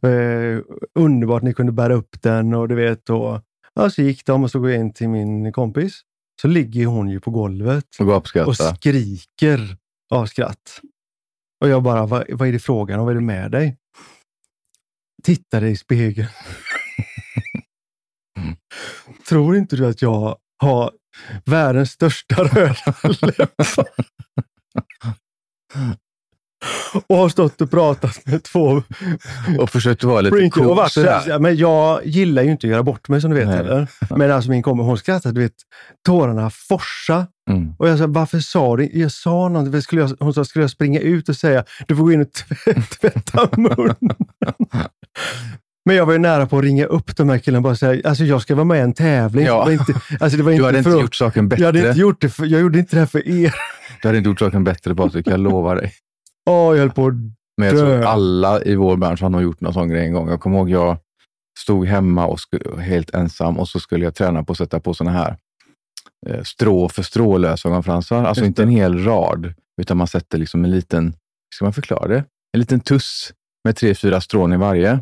[0.10, 0.60] eh,
[1.00, 3.10] underbart ni kunde bära upp den och du vet.
[3.10, 3.42] Och,
[3.74, 6.02] ja, så gick de och så går jag in till min kompis.
[6.42, 9.78] Så ligger hon ju på golvet och, och skriker
[10.12, 10.82] av skratt.
[11.62, 13.06] Och jag bara, vad, vad är det frågan om?
[13.06, 13.78] Vad är det med dig?
[15.24, 16.28] Titta dig i spegeln.
[19.30, 20.92] Tror inte du att jag har
[21.46, 23.88] världens största röda läppar?
[27.08, 28.84] och har stått och pratat med två...
[29.60, 30.88] Och försökt vara lite cool.
[31.28, 33.58] Ja, men jag gillar ju inte att göra bort mig som du vet Nej.
[33.58, 33.88] heller.
[34.10, 35.54] Men alltså min kompis, hon skrattade, du vet,
[36.06, 37.28] tårarna forsa.
[37.50, 37.74] Mm.
[37.80, 39.84] Och jag sa, varför sa du Jag sa något.
[39.84, 42.32] Skulle jag, hon sa, skulle jag springa ut och säga, du får gå in och
[43.02, 44.16] tvätta munnen.
[45.86, 48.10] Men jag var ju nära på att ringa upp de här killarna och bara säga,
[48.10, 49.46] alltså jag ska vara med i en tävling.
[49.46, 49.66] Ja.
[49.66, 51.62] Det inte, alltså det var inte du hade inte gjort saken bättre.
[51.62, 53.56] Jag hade inte gjort det för, jag gjorde inte det här för er.
[54.02, 55.94] Du hade inte gjort saken bättre Patrik, jag lovar dig.
[56.50, 57.14] Åh, jag höll på att
[57.58, 60.30] Men jag tror alla i vår bransch har nog gjort någon sån grej en gång.
[60.30, 60.98] Jag kommer ihåg jag
[61.60, 64.94] stod hemma och skulle, helt ensam och så skulle jag träna på att sätta på
[64.94, 65.38] såna här
[66.28, 68.24] eh, strå för strå lösögonfransar.
[68.24, 71.16] Alltså inte en hel rad, utan man sätter liksom en liten,
[71.56, 72.24] ska man förklara det?
[72.54, 75.00] En liten tuss med tre, fyra strån i varje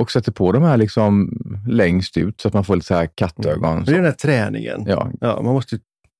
[0.00, 1.30] och sätter på de här liksom
[1.68, 3.72] längst ut så att man får lite så här kattögon.
[3.72, 3.84] Mm.
[3.84, 4.84] Det är den här träningen.
[4.86, 5.10] Ja.
[5.20, 5.42] ja.
[5.42, 5.78] Man måste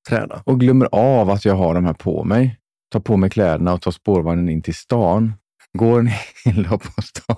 [0.08, 0.42] träna.
[0.44, 2.58] Och glömmer av att jag har de här på mig
[2.94, 5.32] tar på mig kläderna och tar spårvagnen in till stan.
[5.78, 6.10] Går en
[6.44, 7.36] hel dag på stan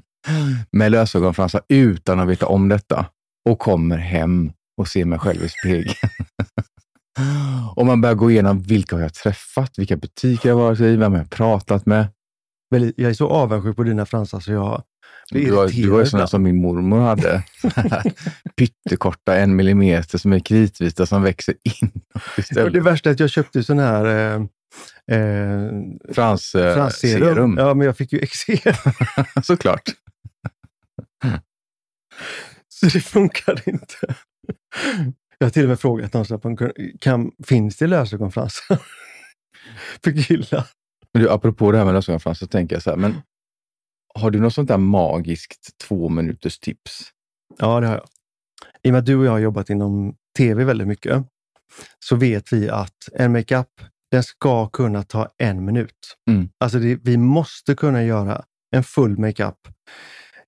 [0.72, 3.06] med lösögonfransar utan att veta om detta
[3.48, 5.94] och kommer hem och ser mig själv i spegeln.
[7.76, 11.12] och man börjar gå igenom vilka har jag träffat, vilka butiker jag varit i, vem
[11.12, 12.06] jag har pratat med.
[12.78, 14.82] Jag är så avundsjuk på dina fransar så jag
[15.30, 17.42] blir Du har, du har ju sådana som min mormor hade.
[18.56, 21.92] Pyttekorta, en millimeter, som är kritvita som växer in.
[22.72, 24.44] det värsta är att jag köpte sån här eh,
[25.10, 27.20] Eh, Frans, eh, Fransserum.
[27.20, 27.56] Serum.
[27.58, 28.74] Ja, men jag fick ju eksem.
[29.42, 29.88] Såklart.
[32.68, 34.14] Så det funkade inte.
[35.38, 36.56] Jag har till och med frågat någon,
[37.00, 38.78] kan, finns det lösögonfransar
[40.04, 40.66] för killar?
[41.14, 43.14] Men du, apropå det här med lösögonfransar så tänker jag så här, men
[44.14, 47.10] har du något sånt där magiskt två minuters tips?
[47.58, 48.04] Ja, det har jag.
[48.82, 51.24] I och med att du och jag har jobbat inom tv väldigt mycket
[51.98, 53.68] så vet vi att en makeup
[54.10, 56.16] den ska kunna ta en minut.
[56.30, 56.48] Mm.
[56.60, 58.44] Alltså det, vi måste kunna göra
[58.76, 59.58] en full makeup.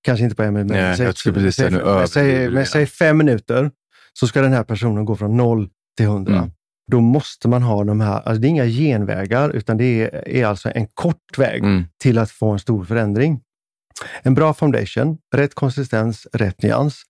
[0.03, 1.15] Kanske inte på en minut, men, säg,
[1.53, 3.71] säg, men, säg, men säg fem minuter
[4.13, 6.37] så ska den här personen gå från noll till hundra.
[6.37, 6.51] Mm.
[6.93, 10.47] Då måste man ha de här, alltså det är inga genvägar, utan det är, är
[10.47, 11.85] alltså en kort väg mm.
[12.03, 13.41] till att få en stor förändring.
[14.23, 17.03] En bra foundation, rätt konsistens, rätt nyans.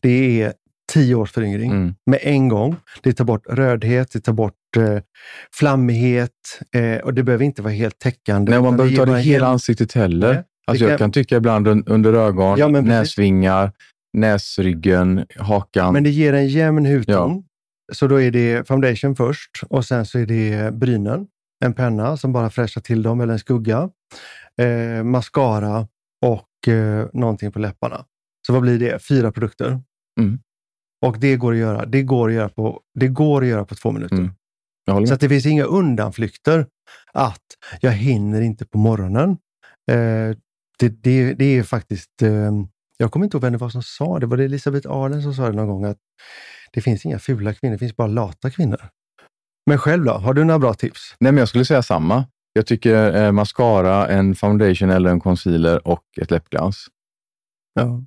[0.00, 0.52] Det är
[0.92, 1.94] tio års föryngring mm.
[2.06, 2.76] med en gång.
[3.02, 4.98] Det tar bort rödhet, det tar bort eh,
[5.54, 6.30] flammighet
[6.74, 8.52] eh, och det behöver inte vara helt täckande.
[8.52, 10.34] Nej, man behöver inte ha det hela ansiktet heller.
[10.34, 13.72] Nej, alltså, jag kan tycka ibland under ögon, ja, näsvingar,
[14.12, 15.92] näsryggen, hakan.
[15.92, 17.36] Men det ger en jämn hudton.
[17.36, 17.42] Ja.
[17.92, 21.26] Så då är det foundation först och sen så är det brynen,
[21.64, 23.90] en penna som bara fräschar till dem eller en skugga.
[24.60, 25.88] eh, mascara
[26.22, 28.04] och eh, någonting på läpparna.
[28.46, 28.98] Så vad blir det?
[29.08, 29.80] Fyra produkter.
[30.20, 30.38] Mm.
[31.06, 31.86] Och det går att göra.
[31.86, 34.16] Det går att göra på, det går att göra på två minuter.
[34.90, 35.06] Mm.
[35.06, 36.66] Så det finns inga undanflykter
[37.12, 37.42] att
[37.80, 39.30] jag hinner inte på morgonen.
[39.90, 40.36] Eh,
[40.78, 42.52] det, det, det är faktiskt, eh,
[42.96, 44.26] jag kommer inte ihåg vem det var som sa det.
[44.26, 45.98] Var det Elisabeth Arlen som sa det någon gång att
[46.72, 48.88] det finns inga fula kvinnor, det finns bara lata kvinnor.
[49.66, 50.12] Men själv då?
[50.12, 51.14] Har du några bra tips?
[51.20, 52.24] Nej, men jag skulle säga samma.
[52.52, 56.86] Jag tycker eh, mascara, en foundation eller en concealer och ett läppglans.
[57.74, 58.04] Ja.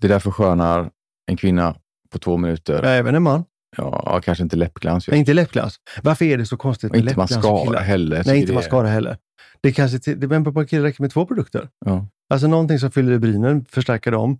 [0.00, 0.90] Det där förskönar
[1.26, 1.76] en kvinna
[2.10, 2.82] på två minuter.
[2.82, 3.44] Även en man?
[3.76, 5.08] Ja, kanske inte läppglans.
[5.08, 5.76] Nej, inte läppglans.
[6.02, 8.22] Varför är det så konstigt med inte läppglans och mascara heller.
[8.26, 9.16] Nej, inte mascara heller.
[9.60, 11.68] Det kanske till, det, men på en kille räcker med två produkter.
[11.86, 12.06] Ja.
[12.30, 14.38] Alltså någonting som fyller i brynen, förstärker dem.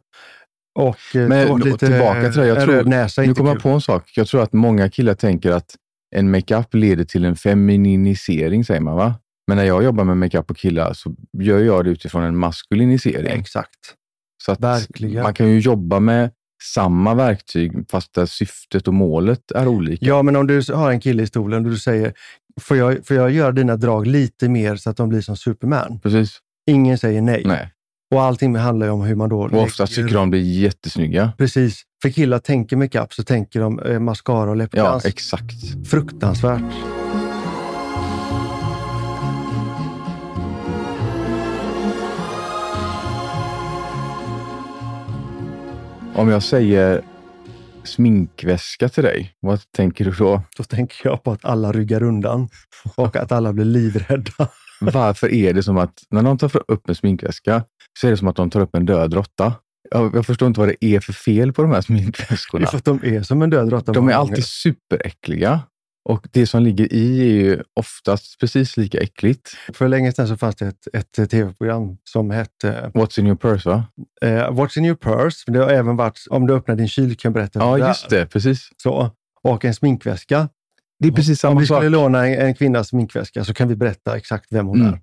[0.79, 3.23] Och eh, Men då- lite tillbaka till det, jag tror- näsa.
[3.23, 4.13] Nu kommer jag på en sak.
[4.17, 5.75] Jag tror att många killar tänker att
[6.17, 9.15] en makeup leder till en femininisering, säger man va?
[9.47, 13.41] Men när jag jobbar med makeup på killar så gör jag det utifrån en maskulinisering.
[13.41, 13.71] Exakt.
[14.45, 15.23] Så att Verkligen.
[15.23, 16.31] man kan ju jobba med
[16.75, 20.07] samma verktyg fast där syftet och målet är olika.
[20.07, 22.13] Ja, men om du har en kille i stolen och du säger,
[22.61, 26.01] får jag, får jag göra dina drag lite mer så att de blir som Superman?
[26.03, 26.39] Precis.
[26.71, 27.43] Ingen säger nej.
[27.47, 27.71] Nej.
[28.11, 31.33] Och allting handlar ju om hur man då Och oftast tycker de blir jättesnygga.
[31.39, 31.83] Precis.
[32.03, 35.05] För killar tänker makeup så tänker de eh, mascara och Ja, läppglans.
[35.05, 35.89] exakt.
[35.91, 36.63] Fruktansvärt.
[46.15, 47.03] Om jag säger
[47.85, 50.43] sminkväska till dig, vad tänker du då?
[50.57, 52.49] Då tänker jag på att alla ryggar undan
[52.97, 54.49] och att alla blir livrädda.
[54.81, 57.65] Varför är det som att när någon tar upp en sminkväska
[57.99, 59.53] så är det som att de tar upp en död råtta?
[59.91, 62.67] Jag, jag förstår inte vad det är för fel på de här Det sminkväskorna.
[62.67, 63.93] är för att de är som en död råtta.
[63.93, 65.61] De är alltid superäckliga
[66.09, 69.51] och det som ligger i är ju oftast precis lika äckligt.
[69.73, 73.69] För länge sedan så fanns det ett, ett tv-program som hette What's in your purse
[73.69, 73.85] va?
[74.23, 75.53] eh, What's in your purse?
[75.53, 78.11] Det har även varit om du öppnar din kyl kan jag berätta Ja, det just
[78.11, 78.27] det.
[78.27, 78.69] Precis.
[78.83, 79.11] Så.
[79.43, 80.49] Och en sminkväska.
[80.99, 81.77] Det är precis Om samma vi sak.
[81.79, 84.93] skulle låna en, en kvinnas sminkväska så kan vi berätta exakt vem hon Mm.
[84.95, 85.01] är.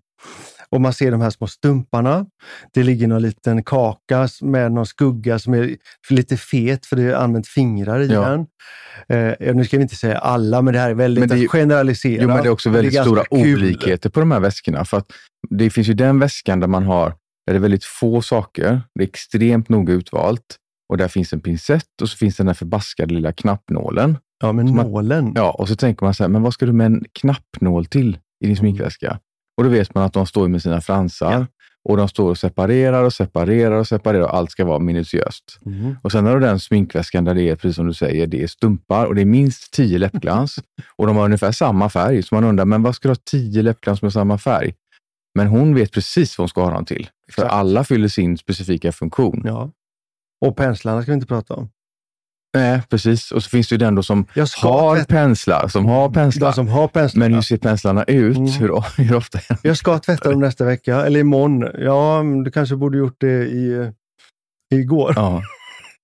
[0.71, 2.25] Och man ser de här små stumparna.
[2.73, 5.75] Det ligger någon liten kaka med någon skugga som är
[6.09, 8.29] lite fet för det är använt fingrar i Ja.
[8.29, 8.45] den.
[9.39, 11.45] Eh, nu ska vi inte säga alla, men det här är väldigt Men det är-
[11.45, 12.21] att generalisera.
[12.21, 13.53] Jo, men det är också väldigt ganska stora kul.
[13.63, 14.85] olikheter på de här väskorna.
[14.85, 15.11] För att
[15.49, 18.81] det finns ju den väskan där man har, där det är väldigt få saker.
[18.95, 20.57] Det är extremt noga utvalt.
[20.89, 24.17] Och där finns en pincett och så finns den här förbaskade lilla knappnålen.
[24.43, 25.31] Ja, men man- nålen.
[25.35, 28.09] Ja, och så tänker man så här, men vad ska du med en knappnål till
[28.09, 28.55] i din Mm.
[28.57, 29.19] sminkväska?
[29.57, 31.45] Och då vet man att de står med sina fransar Ja.
[31.89, 35.59] och de står och separerar och separerar och separerar och allt ska vara minutiöst.
[35.65, 35.95] Mm.
[36.03, 38.47] Och sen har du den sminkväskan där det är, precis som du säger, det är
[38.47, 40.59] stumpar och det är minst tio läppglans.
[40.95, 42.23] och de har ungefär samma färg.
[42.23, 44.73] Så man undrar, men vad ska du ha tio läppglans med samma färg?
[45.35, 47.09] Men hon vet precis vad hon ska ha dem till.
[47.31, 47.53] För Exakt.
[47.53, 49.41] alla fyller sin specifika funktion.
[49.45, 49.71] Ja.
[50.45, 51.69] Och penslarna ska vi inte prata om.
[52.53, 53.31] Nej, precis.
[53.31, 54.25] Och så finns det ju den då som
[54.61, 56.47] har tvätta- penslar, som har penslar.
[56.47, 57.19] De som har penslar.
[57.19, 58.37] Men hur ser penslarna ut?
[58.37, 58.49] Mm.
[58.49, 59.39] Hur, hur ofta?
[59.63, 61.67] Jag ska tvätta dem nästa vecka, eller imorgon.
[61.79, 63.89] Ja, du kanske borde gjort det i, eh,
[64.79, 65.13] igår.
[65.15, 65.41] Ja.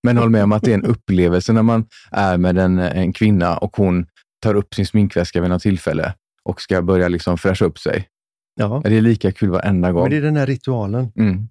[0.03, 3.13] Men håll med om att det är en upplevelse när man är med en, en
[3.13, 4.05] kvinna och hon
[4.43, 8.07] tar upp sin sminkväska vid något tillfälle och ska börja liksom fräscha upp sig.
[8.55, 8.81] Ja.
[8.85, 10.01] Det är lika kul varenda gång.
[10.03, 11.11] Men det är den här ritualen.
[11.15, 11.47] Mm.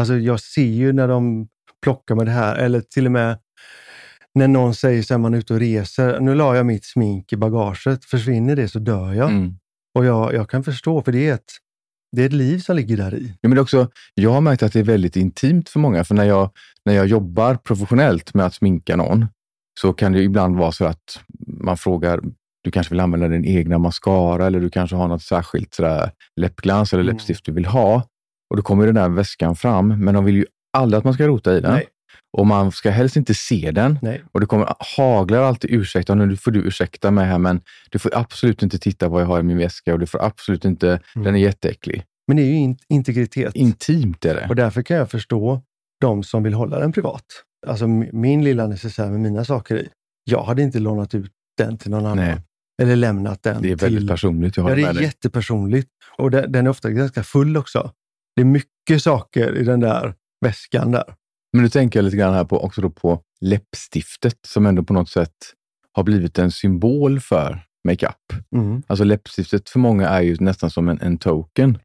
[0.00, 1.48] Alltså jag ser ju när de
[1.82, 3.38] plockar med det här, eller till och med
[4.36, 7.32] när någon säger så här, man är ute och reser, nu la jag mitt smink
[7.32, 9.30] i bagaget, försvinner det så dör jag.
[9.30, 9.54] Mm.
[9.94, 11.52] Och jag, jag kan förstå, för det är, ett,
[12.16, 13.34] det är ett liv som ligger där i.
[13.40, 16.24] Ja, men också, jag har märkt att det är väldigt intimt för många, för när
[16.24, 16.50] jag,
[16.84, 19.26] när jag jobbar professionellt med att sminka någon
[19.80, 22.20] så kan det ibland vara så att man frågar,
[22.64, 26.92] du kanske vill använda din egna mascara eller du kanske har något särskilt sådär läppglans
[26.92, 27.14] eller Mm.
[27.14, 28.02] läppstift du vill ha.
[28.50, 30.46] Och då kommer den där väskan fram, men de vill ju
[30.76, 31.72] aldrig att man ska rota i den.
[31.72, 31.86] Nej.
[32.38, 33.98] Och man ska helst inte se den.
[34.02, 34.22] Nej.
[34.32, 38.10] Och det kommer haglar alltid ursäkta, nu får du ursäkta mig här, men du får
[38.14, 41.24] absolut inte titta vad jag har i min väska och du får absolut inte, Mm.
[41.24, 42.04] den är jätteäcklig.
[42.28, 43.54] Men det är ju in, integritet.
[43.54, 44.46] Intimt är det.
[44.48, 45.62] Och därför kan jag förstå
[46.00, 47.24] de som vill hålla den privat.
[47.66, 49.88] Alltså min lilla necessär med mina saker i.
[50.24, 52.16] Jag hade inte lånat ut den till någon annan.
[52.16, 52.36] Nej.
[52.82, 54.08] Eller lämnat den Det är väldigt till...
[54.08, 55.88] personligt, jag Ja, det är jättepersonligt.
[56.18, 57.92] Och den, den är ofta ganska full också.
[58.36, 60.14] Det är mycket saker i den där
[60.44, 61.14] väskan där.
[61.52, 64.92] Men nu tänker jag lite grann här på, också då på läppstiftet som ändå på
[64.92, 65.34] något sätt
[65.92, 68.32] har blivit en symbol för makeup.
[68.54, 68.82] Mm.
[68.86, 71.78] Alltså läppstiftet för många är ju nästan som en, en token.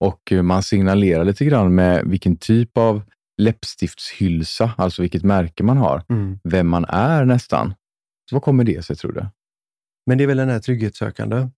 [0.00, 3.02] Och eh, man signalerar lite grann med vilken typ av
[3.42, 6.38] läppstiftshylsa, alltså vilket märke man har, Mm.
[6.44, 7.74] vem man är nästan.
[8.30, 9.26] Så vad kommer det sig tror du?
[10.06, 11.48] Men det är väl den här trygghetssökande.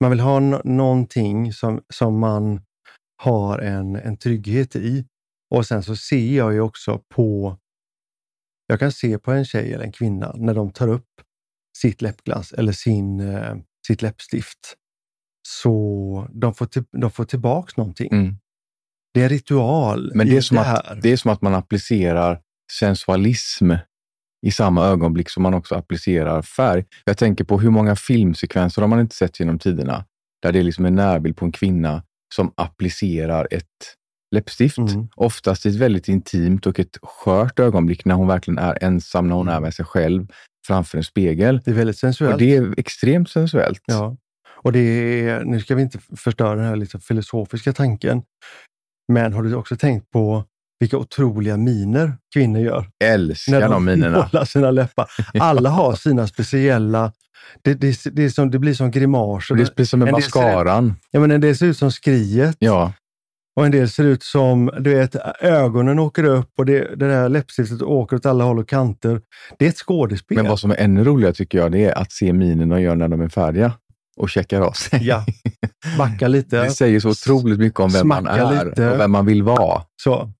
[0.00, 2.60] Man vill ha no- någonting som, som man
[3.22, 5.04] har en, en trygghet i.
[5.54, 7.58] Och sen så ser jag ju också på,
[8.66, 11.10] jag kan se på en tjej eller en kvinna när de tar upp
[11.78, 14.76] sitt läppglans eller sin, eh, sitt läppstift.
[15.48, 18.12] Så de får, till, de får tillbaks någonting.
[18.12, 18.36] Mm.
[19.14, 21.54] Det är en ritual Men det är, som det att, det är som att man
[21.54, 22.40] applicerar
[22.72, 23.72] sensualism
[24.46, 26.84] i samma ögonblick som man också applicerar färg.
[27.04, 30.04] Jag tänker på hur många filmsekvenser har man inte sett genom tiderna
[30.42, 32.02] där det är liksom en närbild på en kvinna
[32.34, 33.96] som applicerar ett
[34.34, 34.78] läppstift.
[34.78, 35.08] Mm.
[35.16, 39.48] Oftast ett väldigt intimt och ett skört ögonblick när hon verkligen är ensam, när hon
[39.48, 40.26] är med sig själv
[40.66, 41.60] framför en spegel.
[41.64, 42.34] Det är väldigt sensuellt.
[42.34, 43.82] Och det är extremt sensuellt.
[43.86, 44.16] Ja,
[44.64, 44.80] och det
[45.28, 48.22] är, nu ska vi inte förstöra den här liksom filosofiska tanken.
[49.12, 50.44] Men har du också tänkt på
[50.80, 52.86] vilka otroliga miner kvinnor gör?
[53.04, 54.28] Älskar När de, de minerna.
[54.32, 55.10] målar sina läppar.
[55.40, 57.12] Alla har sina speciella...
[57.62, 59.54] Det, det, det, som, det blir som grimaser.
[59.54, 60.94] Det blir som med En del ser mascaran.
[61.10, 62.92] Ja, men en del ser ut som skriet Ja,
[63.56, 67.28] och en del ser ut som, du vet, ögonen åker upp och det, det där
[67.28, 69.20] läppstiftet åker åt alla håll och kanter.
[69.58, 70.36] Det är ett skådespel.
[70.36, 72.96] men vad som är ännu roligare tycker jag, det är att se minerna de gör
[72.96, 73.72] när de är färdiga
[74.16, 75.06] och checkar av sig.
[75.06, 75.24] Ja,
[75.98, 76.60] backa lite.
[76.64, 78.90] Det säger så otroligt mycket om vem man är lite.
[78.90, 79.82] och vem man vill vara.
[80.02, 80.30] Så.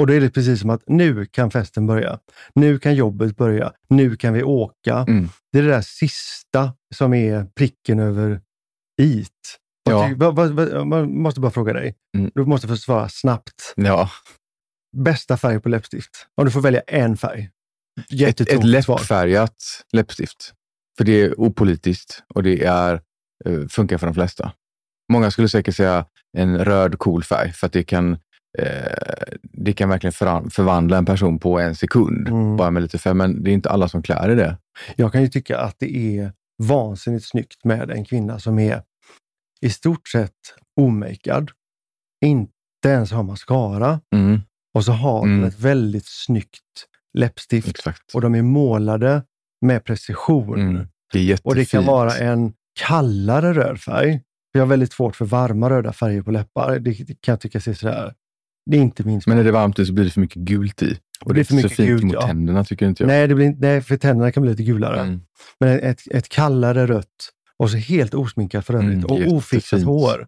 [0.00, 2.18] Och då är det precis som att nu kan festen börja.
[2.54, 3.72] Nu kan jobbet börja.
[3.88, 4.96] Nu kan vi åka.
[5.08, 5.28] Mm.
[5.52, 8.40] Det är det där sista som är pricken över
[9.02, 9.59] it.
[9.84, 10.84] Ja.
[10.84, 11.94] Man måste bara fråga dig.
[12.16, 12.30] Mm.
[12.34, 13.72] Du måste få svara snabbt.
[13.76, 14.10] Ja.
[14.96, 16.26] Bästa färg på läppstift?
[16.36, 17.50] Om du får välja en färg.
[18.22, 20.54] Ett, ett läppfärgat läppstift.
[20.98, 23.00] För det är opolitiskt och det är,
[23.44, 24.52] eh, funkar för de flesta.
[25.12, 26.06] Många skulle säkert säga
[26.38, 28.12] en röd cool färg för att det kan,
[28.58, 30.12] eh, det kan verkligen
[30.50, 32.28] förvandla en person på en sekund.
[32.28, 32.56] Mm.
[32.56, 33.14] Bara med lite färg.
[33.14, 34.56] Men det är inte alla som klär i det.
[34.96, 38.82] Jag kan ju tycka att det är vansinnigt snyggt med en kvinna som är
[39.66, 40.36] i stort sett
[40.80, 41.50] omakead.
[42.24, 42.52] Inte
[42.88, 44.00] ens har mascara.
[44.14, 44.40] Mm,
[44.74, 45.44] Och så har de Mm.
[45.44, 46.86] ett väldigt snyggt
[47.18, 47.68] läppstift.
[47.68, 48.14] exakt.
[48.14, 49.22] Och de är målade
[49.66, 50.60] med precision.
[50.60, 51.40] Mm, det.
[51.44, 54.22] Och det kan vara en kallare röd färg.
[54.52, 56.78] Jag har väldigt svårt för varma röda färger på läppar.
[56.78, 58.14] Det det kan jag tycka ser sådär.
[58.70, 59.20] Det är inte min.
[59.26, 60.98] Men när det är varmt så blir det för mycket gult i.
[61.24, 62.26] Och det är för inte så mycket fint gult, mot ja.
[62.26, 63.08] tänderna tycker inte jag.
[63.08, 65.00] Nej, det blir, nej, för tänderna kan bli lite gulare.
[65.00, 65.20] Mm.
[65.60, 67.06] Men ett, ett kallare rött
[67.60, 69.36] och så helt osminkat för övrigt Mm, och jättefint.
[69.38, 70.26] ofixat hår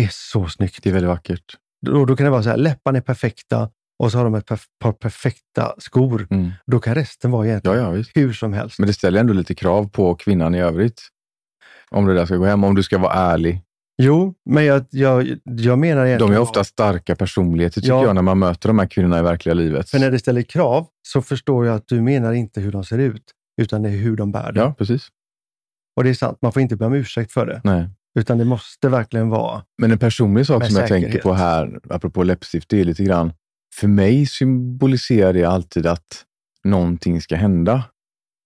[0.00, 0.82] är så snyggt.
[0.82, 1.44] Det är väldigt vackert.
[1.86, 3.70] Då, då kan det vara så här, läpparna är perfekta
[4.02, 6.26] och så har de ett perf- par perfekta skor.
[6.30, 6.50] Mm.
[6.66, 8.78] Då kan resten vara egentligen Ja, ja, hur som helst.
[8.78, 11.02] Men det ställer ändå lite krav på kvinnan i övrigt.
[11.90, 13.62] Om det där ska gå hem, om du ska vara ärlig.
[14.02, 16.32] Jo, men jag, jag, jag menar De egentligen...
[16.34, 18.04] är ofta starka personligheter tycker Ja.
[18.04, 19.90] jag när man möter de här kvinnorna i verkliga livet.
[19.90, 22.98] För när det ställer krav så förstår jag att du menar inte hur de ser
[22.98, 23.22] ut,
[23.62, 24.60] utan det är hur de bär det.
[24.60, 25.08] Ja, precis.
[25.96, 27.60] Och det är sant, man får inte be om ursäkt för det.
[27.64, 27.88] Nej.
[28.18, 29.62] Utan det måste verkligen vara...
[29.78, 31.22] Men en personlig sak som jag tänker säkerhet.
[31.22, 33.32] på här, apropå läppstift, det är lite grann,
[33.74, 36.24] för mig symboliserar det alltid att
[36.64, 37.84] någonting ska hända.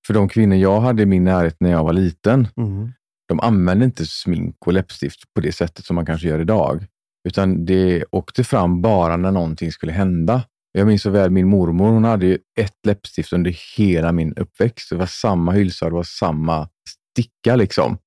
[0.07, 2.93] För de kvinnor jag hade i min närhet när jag var liten, Mm.
[3.29, 6.87] de använde inte smink och läppstift på det sättet som man kanske gör idag.
[7.29, 10.43] Utan det åkte fram bara när någonting skulle hända.
[10.73, 14.91] Jag minns så väl min mormor, hon hade ju ett läppstift under hela min uppväxt.
[14.91, 16.69] Det var samma hylsa, det var samma
[17.13, 17.99] sticka liksom.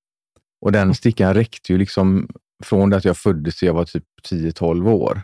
[0.66, 2.30] Och den stickan räckte ju liksom
[2.64, 5.22] från det att jag föddes till jag var typ 10-12 år.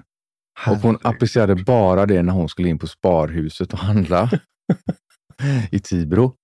[0.68, 4.32] Och hon applicerade bara det när hon skulle in på Sparhuset och handla
[5.72, 6.36] i Tibro.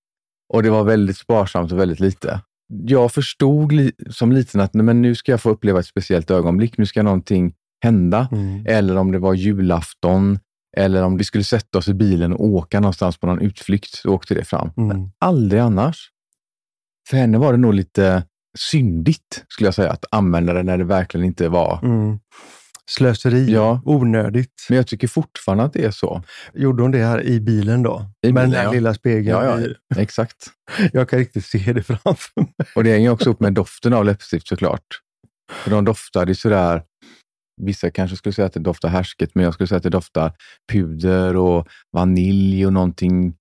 [0.53, 2.41] Och det var väldigt sparsamt och väldigt lite.
[2.67, 6.77] Jag förstod li som liten att men nu ska jag få uppleva ett speciellt ögonblick.
[6.77, 8.27] Nu ska någonting hända.
[8.31, 8.65] Mm.
[8.67, 10.39] Eller om det var julafton.
[10.77, 14.03] Eller om vi skulle sätta oss i bilen och åka någonstans på någon utflykt.
[14.03, 14.71] Då åkte det fram.
[14.77, 15.09] Mm.
[15.19, 16.11] Aldrig annars.
[17.09, 18.23] För henne var det nog lite
[18.57, 21.79] syndigt, skulle jag säga, att använda det när det verkligen inte var.
[21.83, 22.19] Mm.
[22.89, 23.81] Slöseri, Ja.
[23.85, 24.65] onödigt.
[24.69, 26.23] Men jag tycker fortfarande att det är så.
[26.53, 28.05] Gjorde hon det här i bilen då?
[28.27, 28.71] I Med den bilen, här ja.
[28.71, 29.27] lilla spegeln?
[29.27, 30.47] Ja, ja, exakt.
[30.93, 32.53] Jag kan riktigt se det framför mig.
[32.75, 34.85] Och det hänger också upp med doften av läppstift såklart.
[35.51, 36.83] För de doftar ju sådär,
[37.61, 40.31] vissa kanske skulle säga att det doftar härsket, men jag skulle säga att det doftar
[40.71, 43.33] puder och vanilj och någonting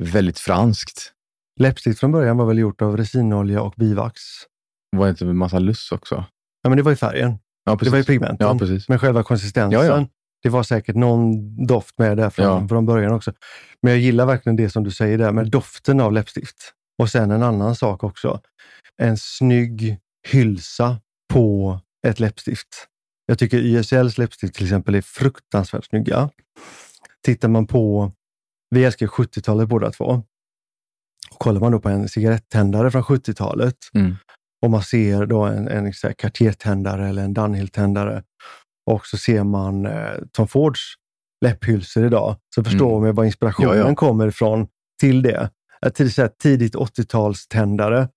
[0.00, 1.12] väldigt franskt.
[1.58, 4.20] Läppstift från början var väl gjort av resinolja och bivax.
[4.96, 6.24] Var det inte en massa luss också?
[6.62, 7.38] Ja, men det var ju färgen.
[7.64, 8.46] Ja, Det var ju pigmenten.
[8.46, 8.88] Ja, precis.
[8.88, 10.06] Men själva konsistensen, Ja,
[10.42, 13.32] det var säkert någon doft med där från, från början också.
[13.82, 16.74] Men jag gillar verkligen det som du säger där med doften av läppstift.
[17.02, 18.40] Och sen en annan sak också.
[19.02, 21.00] En snygg hylsa
[21.32, 22.68] på ett läppstift.
[23.26, 26.30] Jag tycker YSLs läppstift till exempel är fruktansvärt snygga.
[27.24, 28.12] Tittar man på,
[28.70, 30.22] vi älskar 70-talet båda två.
[31.38, 34.16] Kollar man då på en cigarettändare från 70-talet Mm.
[34.62, 38.22] och man ser då en, en Cartier-tändare eller en Dunhill-tändare
[38.90, 40.80] och så ser man eh, Tom Fords
[41.44, 43.02] läpphylsor idag, så förstår Mm.
[43.06, 43.94] man var inspirationen Ja, ja.
[43.94, 44.66] kommer ifrån
[45.00, 45.50] till det.
[45.80, 48.08] Att Till så tidigt 80-talständare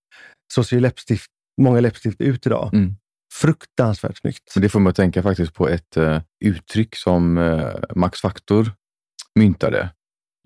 [0.53, 1.25] så ser läppstift,
[1.61, 2.69] många läppstift ut idag.
[2.73, 2.95] Mm.
[3.33, 4.53] Fruktansvärt snyggt.
[4.55, 8.71] Det får mig att tänka faktiskt på ett eh, uttryck som eh, Max Factor
[9.39, 9.89] myntade.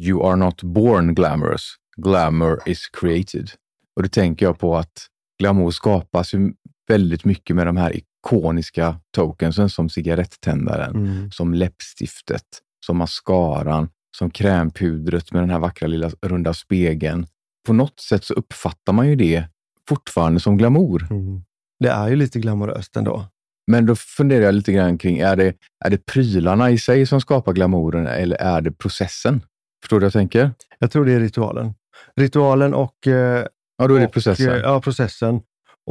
[0.02, 1.76] You are not born glamorous.
[1.96, 3.52] Glamour is created.
[3.96, 5.08] Och det tänker jag på att
[5.40, 6.54] glamour skapas ju
[6.88, 11.32] väldigt mycket med de här ikoniska tokensen som cigarettändaren, Mm.
[11.32, 12.44] som läppstiftet,
[12.86, 17.28] som mascaran, som krämpudret med den här vackra lilla runda spegeln.
[17.68, 19.46] På något sätt så uppfattar man ju det
[19.90, 21.08] fortfarande som glamour.
[21.12, 21.42] Mm.
[21.80, 23.26] Det är ju lite glamoröst ändå.
[23.72, 25.54] Men då funderar jag lite grann kring, är det,
[25.86, 29.42] är det prylarna i sig som skapar glamouren eller är det processen?
[29.84, 30.52] Förstår du vad jag tänker?
[30.80, 31.74] Jag tror det är ritualen.
[32.16, 33.46] Ritualen och, eh,
[33.78, 34.50] Ja, då är det och, processen.
[34.50, 35.42] eh, Ja, processen.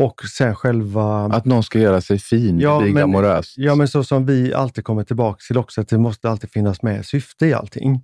[0.00, 1.24] Och sen själva...
[1.24, 3.54] Att någon ska göra sig fin, Ja, men- glamoröst.
[3.56, 6.82] Ja, men så som vi alltid kommer tillbaka till också, att det måste alltid finnas
[6.82, 8.02] med syfte i allting.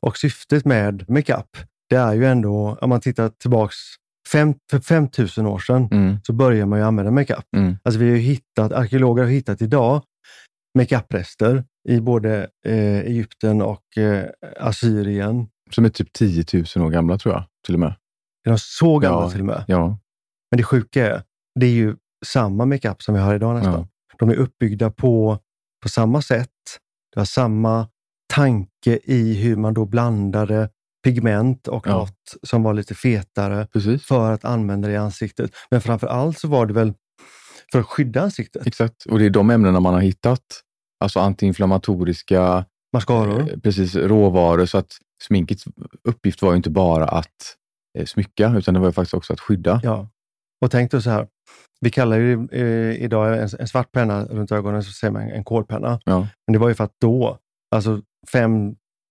[0.00, 1.56] Och syftet med makeup,
[1.90, 3.76] det är ju ändå, om man tittar tillbaks
[4.32, 7.44] fem, för 5000 år sedan, Mm, så börjar man ju använda makeup.
[7.56, 10.02] mm, Alltså vi har hittat, arkeologer har hittat idag
[10.78, 14.24] makeuprester i både eh, Egypten och eh,
[14.60, 15.46] Assyrien.
[15.70, 16.44] Som är typ 10
[16.76, 17.94] 000 år gamla tror jag, till och med.
[18.46, 19.30] Är de så gamla Ja.
[19.30, 19.64] till och med?
[19.68, 19.98] Ja,
[20.50, 21.22] Men det sjuka är,
[21.60, 21.96] det är ju
[22.26, 23.72] samma makeup som vi har idag nästan.
[23.72, 23.86] Ja.
[24.18, 25.38] De är uppbyggda på,
[25.82, 26.50] på samma sätt.
[27.14, 27.88] Det har samma
[28.32, 30.68] tanke i hur man då blandade
[31.04, 31.92] pigment och Ja.
[31.98, 34.04] något som var lite fetare precis.
[34.06, 35.50] för att använda det i ansiktet.
[35.70, 36.94] Men framför allt så var det väl
[37.72, 38.66] för att skydda ansiktet.
[38.66, 39.04] Exakt.
[39.06, 40.40] Och det är de ämnena man har hittat.
[41.00, 43.40] Alltså antiinflammatoriska, Mascaror.
[43.52, 44.66] eh, precis, råvaror.
[44.66, 44.92] Så att
[45.26, 45.64] sminkets
[46.08, 47.56] uppgift var ju inte bara att
[47.98, 49.80] eh, smycka, utan det var ju faktiskt också att skydda.
[49.82, 50.08] Ja.
[50.64, 51.26] Och tänk då så här,
[51.80, 55.44] vi kallar ju eh, idag en, en svart penna runt ögonen så säger man en
[55.44, 56.00] kolpenna.
[56.04, 56.18] Ja.
[56.46, 57.38] Men det var ju för att då,
[57.74, 58.02] alltså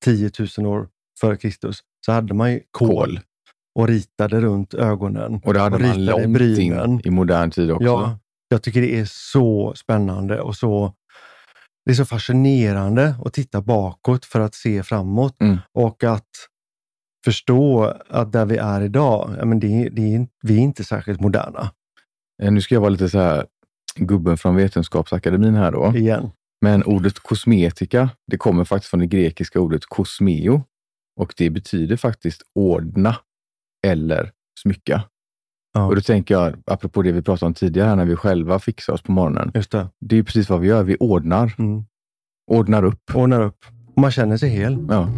[0.05, 0.87] 5-10 000 år
[1.19, 3.19] före Kristus, så hade man ju kol, Kol.
[3.79, 5.41] och ritade runt ögonen.
[5.45, 6.91] Och det hade Och man långt brynen.
[6.91, 7.85] in i modern tid också.
[7.85, 10.93] Ja, jag tycker det är så spännande och så
[11.85, 15.57] det är så fascinerande att titta bakåt för att se framåt Mm.
[15.73, 16.29] och att
[17.25, 21.21] förstå att där vi är idag, ja, men det, det är, vi är inte särskilt
[21.21, 21.71] moderna
[22.43, 23.45] Eh, Nu ska jag vara lite så här
[23.95, 25.93] gubben från Vetenskapsakademin här då.
[25.97, 26.31] igen.
[26.61, 30.63] Men ordet kosmetika, det kommer faktiskt från det grekiska ordet kosmeo
[31.19, 33.15] och det betyder faktiskt ordna
[33.87, 35.03] eller smycka.
[35.73, 35.85] Ja.
[35.85, 39.01] Och då tänker jag, apropå det vi pratade om tidigare, när vi själva fixar oss
[39.01, 39.51] på morgonen.
[39.53, 39.87] Just det.
[39.99, 40.83] Det är precis vad vi gör.
[40.83, 41.83] Vi ordnar, Mm.
[42.51, 43.15] ordnar upp.
[43.15, 43.65] Ordnar upp.
[43.95, 44.87] Och man känner sig hel.
[44.89, 45.09] Ja.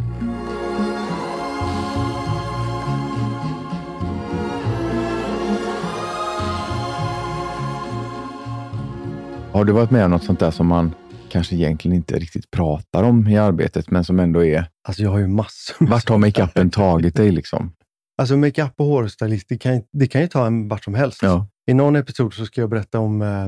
[9.52, 10.92] Har du varit med om något sånt där som man
[11.30, 15.20] kanske egentligen inte riktigt pratar om i arbetet, men som ändå är, Alltså jag har
[15.20, 15.86] ju massor.
[15.88, 17.72] vart har makeupen tagit dig liksom?
[18.18, 21.20] Alltså makeup och hårstylist, det kan, det kan ju ta en vart som helst.
[21.22, 21.48] Ja.
[21.68, 23.48] I någon episod så ska jag berätta om eh,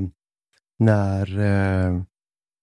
[0.79, 2.01] när eh,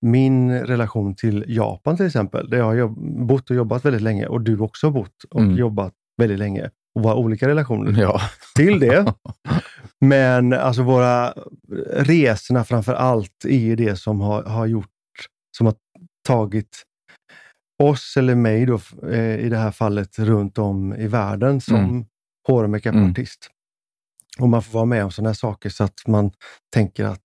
[0.02, 4.26] min relation till Japan till exempel, där jag har jobb, bott och jobbat väldigt länge
[4.26, 5.56] och du också har bott och Mm.
[5.56, 8.20] jobbat väldigt länge och var olika relationer Ja.
[8.56, 9.14] till det.
[10.00, 11.34] Men alltså våra
[11.92, 14.88] resorna framför allt är ju det som har, har gjort,
[15.56, 15.74] som har
[16.26, 16.82] tagit
[17.82, 22.04] oss eller mig då, eh, i det här fallet runt om i världen som Mm.
[22.48, 23.50] hår och makeupartist.
[24.38, 26.30] Och man får vara med om sådana här saker så att man
[26.74, 27.24] tänker att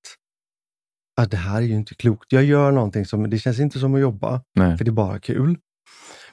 [1.21, 2.31] ah, det här är ju inte klokt.
[2.31, 4.77] Jag gör någonting som, det känns inte som att jobba, Nej.
[4.77, 5.57] för det är bara kul.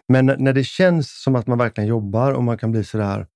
[0.08, 3.26] Men när det känns som att man verkligen jobbar och man kan bli sådär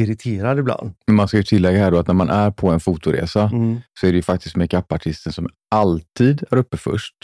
[0.00, 0.94] irriterad ibland.
[1.06, 3.80] Men man ska ju tillägga här då att när man är på en fotoresa Mm.
[4.00, 7.14] så är det ju faktiskt makeupartisten som alltid är uppe först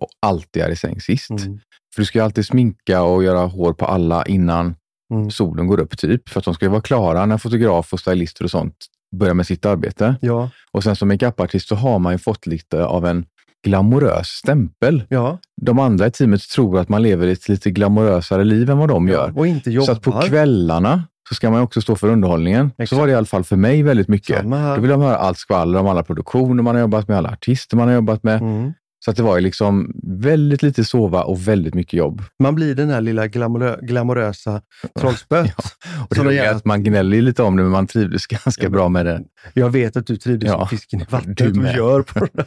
[0.00, 1.30] och alltid är i säng sist.
[1.30, 1.60] Mm.
[1.94, 4.74] För du ska ju alltid sminka och göra hår på alla innan
[5.12, 5.30] Mm.
[5.30, 6.28] solen går upp, typ.
[6.28, 8.76] För att de ska ju vara klara när fotograf och stylister och sånt
[9.16, 10.16] börjar med sitt arbete.
[10.20, 13.24] Ja, Och sen som makeupartist så har man ju fått lite av en
[13.66, 15.04] glamorös stämpel.
[15.08, 15.38] ja.
[15.60, 19.08] De andra i teamet tror att man lever ett lite glamorösare liv än vad de
[19.08, 19.38] gör.
[19.38, 19.86] Och inte jobbar.
[19.86, 22.66] Så att på kvällarna så ska man ju också stå för underhållningen.
[22.66, 22.88] Exakt.
[22.90, 24.36] Så var det i alla fall för mig väldigt mycket.
[24.40, 24.74] Samma här.
[24.76, 27.76] Då vill de höra allt skvaller om alla produktioner man har jobbat med, alla artister
[27.76, 28.40] man har jobbat med.
[28.40, 28.72] Mm.
[29.04, 32.22] Så att det var ju liksom väldigt lite sova och väldigt mycket jobb.
[32.42, 34.62] Man blir den här lilla glamorö glamorösa
[34.98, 35.50] trollspöt.
[35.98, 36.06] Ja.
[36.20, 38.88] Och det är att man gnäller lite om det, men man trivdes ganska Ja, bra
[38.88, 39.22] med det.
[39.54, 41.76] Jag vet att du trivdes Ja, som fisken i vattnet du med.
[41.76, 42.46] gör på de, där,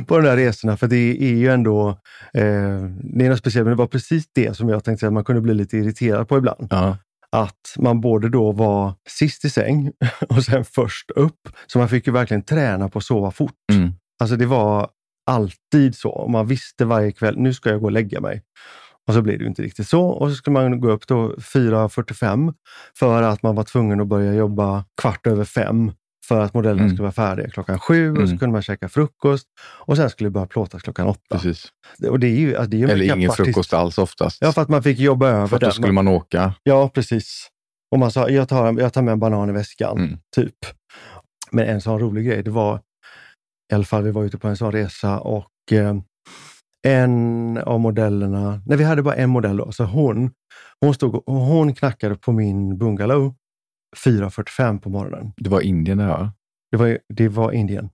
[0.06, 0.76] på de där resorna.
[0.76, 1.88] För det är ju ändå,
[2.34, 2.42] eh,
[3.14, 5.42] det är något speciellt, men det var precis det som jag tänkte att man kunde
[5.42, 6.66] bli lite irriterad på ibland.
[6.70, 6.96] Ja.
[7.32, 9.92] Att man både då var sist i säng
[10.28, 11.48] och sen först upp.
[11.66, 13.52] Så man fick ju verkligen träna på att sova fort.
[13.72, 13.92] Mm.
[14.20, 14.88] Alltså det var
[15.28, 16.10] alltid så.
[16.10, 18.42] Och man visste varje kväll, nu ska jag gå och lägga mig.
[19.06, 20.02] Och så blev det inte riktigt så.
[20.06, 22.54] Och så skulle man gå upp då 4.45
[22.98, 25.92] för att man var tvungen att börja jobba kvart över fem
[26.28, 26.90] för att modellerna Mm.
[26.90, 28.38] skulle vara färdiga klockan sju och så Mm.
[28.38, 31.20] kunde man käka frukost och sen skulle det börja plåtas klockan åtta.
[31.30, 31.66] Precis.
[32.08, 34.38] Och det är ju, alltså det är ju Eller ingen frukost alls oftast.
[34.40, 36.54] Ja, för att man fick jobba över för att då skulle man åka.
[36.62, 37.48] Ja, precis.
[37.92, 40.18] Och man sa, jag tar, jag tar med en banan i väskan, Mm.
[40.36, 40.54] typ.
[41.50, 42.80] Men en sån rolig grej, det var
[43.72, 45.96] i alla fall, vi var ute på en sån resa och eh,
[46.86, 50.30] en av modellerna, nej vi hade bara en modell då, så hon,
[50.80, 53.34] hon, stod, och hon knackade på min bungalow
[54.04, 55.32] 4.45 på morgonen.
[55.36, 56.32] Det var Indien va?
[56.70, 57.90] Det var, det var Indien.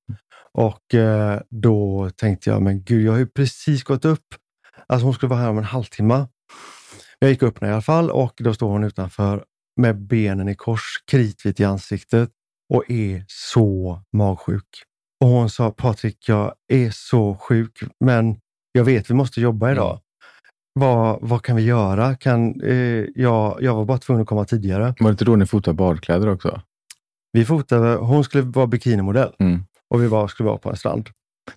[0.53, 4.25] Och eh, då tänkte jag, men gud, jag har ju precis gått upp.
[4.87, 6.27] Alltså hon skulle vara här om en halvtimme.
[7.19, 9.45] Jag gick upp i alla fall och då står hon utanför
[9.77, 12.31] med benen i kors, kritvit i ansiktet
[12.75, 14.69] och är så magsjuk.
[15.25, 18.37] Och hon sa, Patrik, jag är så sjuk, men
[18.73, 20.01] jag vet vi måste jobba idag.
[20.73, 22.15] Vad, vad kan vi göra?
[22.17, 24.95] Kan, eh, jag, jag var bara tvungen att komma tidigare.
[25.01, 26.61] Var det inte då ni fotade badkläder också?
[27.33, 29.65] Vi fotade, hon skulle vara bikinimodell Mm.
[29.91, 31.11] och vi var, skulle vara på en strand.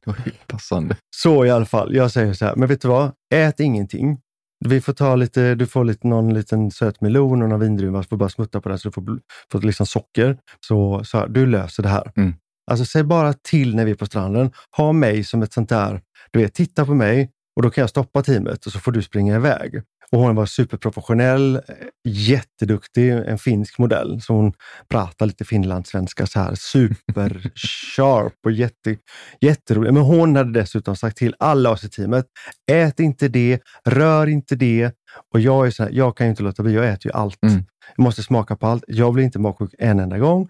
[0.03, 0.95] Det var helt passande.
[1.15, 3.11] Så i alla fall, jag säger så här, men vet du vad?
[3.33, 4.19] Ät ingenting.
[4.65, 8.09] Vi får ta lite, du får lite, någon liten söt melon och någon vindruva, så
[8.09, 9.19] får bara smutta på den så du får,
[9.51, 10.37] får liksom socker.
[10.67, 12.11] Så, så här, du löser det här.
[12.15, 12.33] Mm.
[12.71, 14.51] Alltså säg bara till när vi är på stranden.
[14.77, 16.01] Ha mig som ett sånt där,
[16.31, 19.01] du vet, titta på mig och då kan jag stoppa teamet och så får du
[19.01, 19.81] springa iväg.
[20.11, 21.61] Och hon var superprofessionell,
[22.07, 24.21] jätteduktig, en finsk modell.
[24.21, 24.53] Så hon
[24.89, 27.51] pratar lite finlandssvenska så här super
[27.95, 28.97] sharp och jätte,
[29.41, 29.93] jätterolig.
[29.93, 32.25] Men hon hade dessutom sagt till alla oss i teamet,
[32.71, 34.91] ät inte det, rör inte det.
[35.33, 37.43] Och jag är så här, jag kan ju inte låta bli, jag äter ju allt.
[37.43, 37.63] Mm.
[37.95, 38.83] Jag måste smaka på allt.
[38.87, 40.49] Jag blir inte magsjuk en enda gång.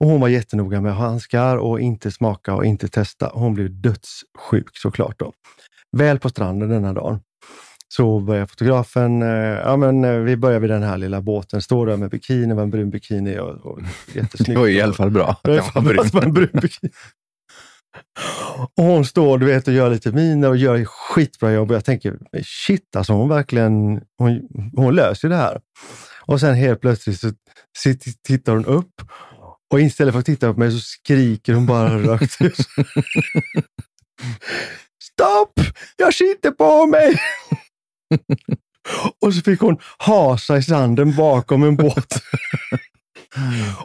[0.00, 3.30] Och hon var jättenoga med handskar och inte smaka och inte testa.
[3.34, 5.18] Hon blev dödssjuk såklart.
[5.18, 5.32] Då.
[5.96, 7.20] Väl på stranden denna dagen
[7.88, 9.28] så börjar fotografen, eh,
[9.64, 12.62] ja men eh, vi börjar vid den här lilla båten, står där med bikini, var
[12.62, 13.80] en brun bikini och, och
[14.14, 14.48] jättesnyggt.
[14.48, 15.36] Det var i alla fall bra.
[15.42, 16.48] Det att var att vara en brun.
[16.52, 16.92] brun bikini.
[18.76, 21.70] Och hon står du vet, och gör lite miner och gör skitbra jobb.
[21.70, 24.40] Och jag tänker, shit alltså hon verkligen, hon,
[24.76, 25.60] hon löser det här.
[26.20, 27.32] Och sen helt plötsligt så
[28.26, 29.02] tittar hon upp
[29.70, 32.58] och istället för att titta på mig så skriker hon bara rakt ut.
[35.02, 35.60] Stopp!
[35.96, 37.20] Jag skiter på mig!
[39.22, 42.22] och så fick hon hasa i sanden bakom en båt.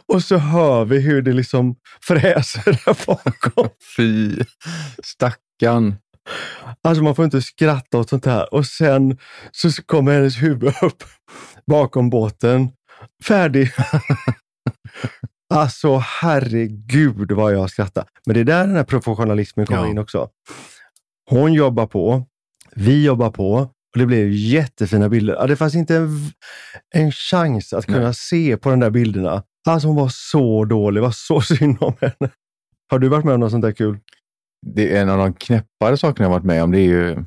[0.06, 3.68] Och så hör vi hur det liksom fräser där bakom.
[3.96, 4.36] Fy
[5.02, 5.94] stackarn.
[6.82, 8.54] Alltså man får inte skratta åt sånt här.
[8.54, 9.18] Och sen
[9.52, 11.04] så kommer hennes huvud upp
[11.66, 12.70] bakom båten.
[13.24, 13.72] Färdig.
[15.54, 18.04] Alltså herregud vad jag skrattar.
[18.26, 19.88] Men det är där den här professionalismen kommer Ja.
[19.88, 20.28] in också.
[21.30, 22.24] Hon jobbar på,
[22.74, 25.48] vi jobbar på och det blev jättefina bilder.
[25.48, 26.08] Det fanns inte en,
[26.94, 28.14] en chans att kunna Nej.
[28.14, 29.42] se på de där bilderna.
[29.68, 32.32] Alltså hon var så dålig, det var så synd om henne.
[32.90, 33.98] Har du varit med om något sånt där kul?
[34.66, 36.70] Det är en av de knäppare sakerna jag varit med om.
[36.72, 37.24] Det är ju,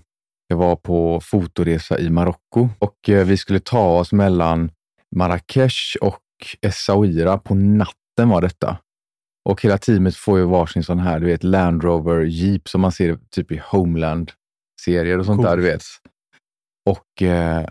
[0.48, 4.72] jag var på fotoresa i Marocko och eh, vi skulle ta oss mellan
[5.16, 6.20] Marrakesh och
[6.62, 7.38] Essaouira.
[7.38, 7.94] På natten
[8.28, 8.78] var detta.
[9.50, 12.92] Och hela teamet får ju varsin sån här, du vet, Land Rover Jeep som man
[12.92, 15.82] ser typ i Homeland-serier och sånt där, du vet.
[16.90, 17.66] Och eh,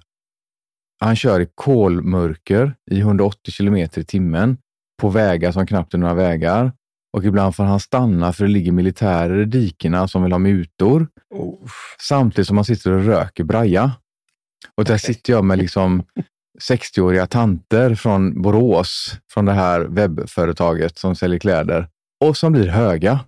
[1.00, 4.56] han kör i kolmörker i 180 kilometer i timmen
[5.00, 6.72] på vägar som knappt är några vägar.
[7.16, 11.08] Och ibland får han stanna för det ligger militärer i dikena som vill ha mutor.
[12.00, 13.92] Samtidigt som man sitter och röker braja.
[14.74, 16.02] Och där sitter jag med liksom
[16.70, 21.88] 60-åriga tanter från Borås, från det här webbföretaget som säljer kläder
[22.24, 23.20] och som blir höga.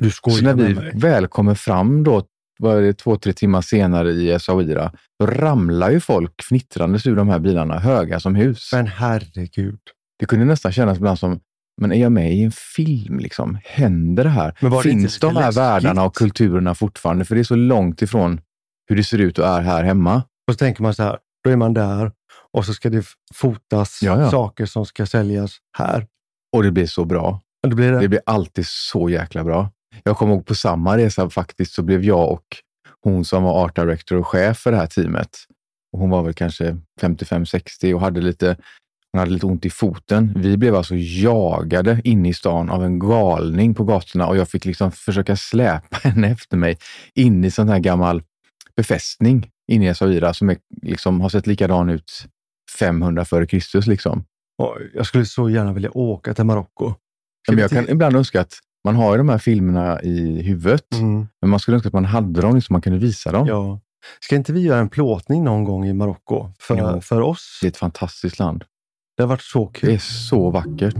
[0.00, 0.92] Du Så när vi mig.
[0.94, 2.22] väl kommer fram då,
[2.58, 7.16] vad är det, två, tre timmar senare i Essaouira, då ramlar ju folk fnittrandes ur
[7.16, 8.70] de här bilarna, höga som hus.
[8.72, 9.78] Men herregud.
[10.18, 11.40] Det kunde nästan kännas ibland som,
[11.80, 13.18] men är jag med i en film?
[13.18, 13.58] Liksom?
[13.64, 14.54] Händer det här?
[14.60, 15.58] Det Finns de här läskigt?
[15.58, 17.24] världarna och kulturerna fortfarande?
[17.24, 18.40] För det är så långt ifrån
[18.88, 20.16] hur det ser ut och är här hemma.
[20.48, 22.12] Och så tänker man så här, då är man där
[22.56, 24.30] och så ska det fotas Ja, ja.
[24.30, 26.06] saker som ska säljas här.
[26.56, 27.40] Och det blir så bra.
[27.62, 28.00] Det blir det.
[28.00, 29.70] Det blir alltid så jäkla bra.
[30.04, 32.44] Jag kommer ihåg på samma resa faktiskt så blev jag och
[33.00, 35.30] hon som var art director och chef för det här teamet.
[35.92, 38.56] Och hon var väl kanske 55-60 och hade lite,
[39.12, 40.32] hon hade lite ont i foten.
[40.36, 44.64] Vi blev alltså jagade inne i stan av en galning på gatorna och jag fick
[44.64, 46.78] liksom försöka släpa henne efter mig
[47.14, 48.22] in i sån här gammal
[48.76, 52.26] befästning inne i Essaouira som är, liksom, har sett likadan ut
[52.76, 53.86] 500 före Kristus.
[53.86, 54.24] Liksom.
[54.94, 56.94] Jag skulle så gärna vilja åka till Marocko.
[57.48, 58.52] Men jag kan ibland önska att
[58.84, 61.26] Man har ju de här filmerna i huvudet, Mm.
[61.40, 63.46] men man skulle önska att man hade dem så man kunde visa dem.
[63.46, 63.80] Ja.
[64.20, 67.00] Ska inte vi göra en plåtning någon gång i Marocko för, Jo.
[67.00, 67.58] för oss?
[67.62, 68.64] Det är ett fantastiskt land.
[69.16, 69.90] Det har varit så Det kul.
[69.90, 70.96] är så vackert.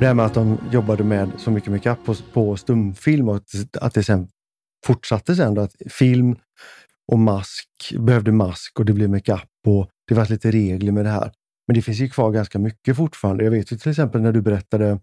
[0.00, 3.76] Det här med att de jobbade med så mycket makeup på, på stumfilm och att,
[3.80, 4.28] att det sen
[4.86, 5.54] fortsatte sen.
[5.54, 6.36] Då, att film
[7.12, 7.68] och mask
[7.98, 11.32] behövde mask och det blev makeup och det var lite regler med det här.
[11.66, 13.44] Men det finns ju kvar ganska mycket fortfarande.
[13.44, 14.98] Jag vet ju till exempel när du berättade,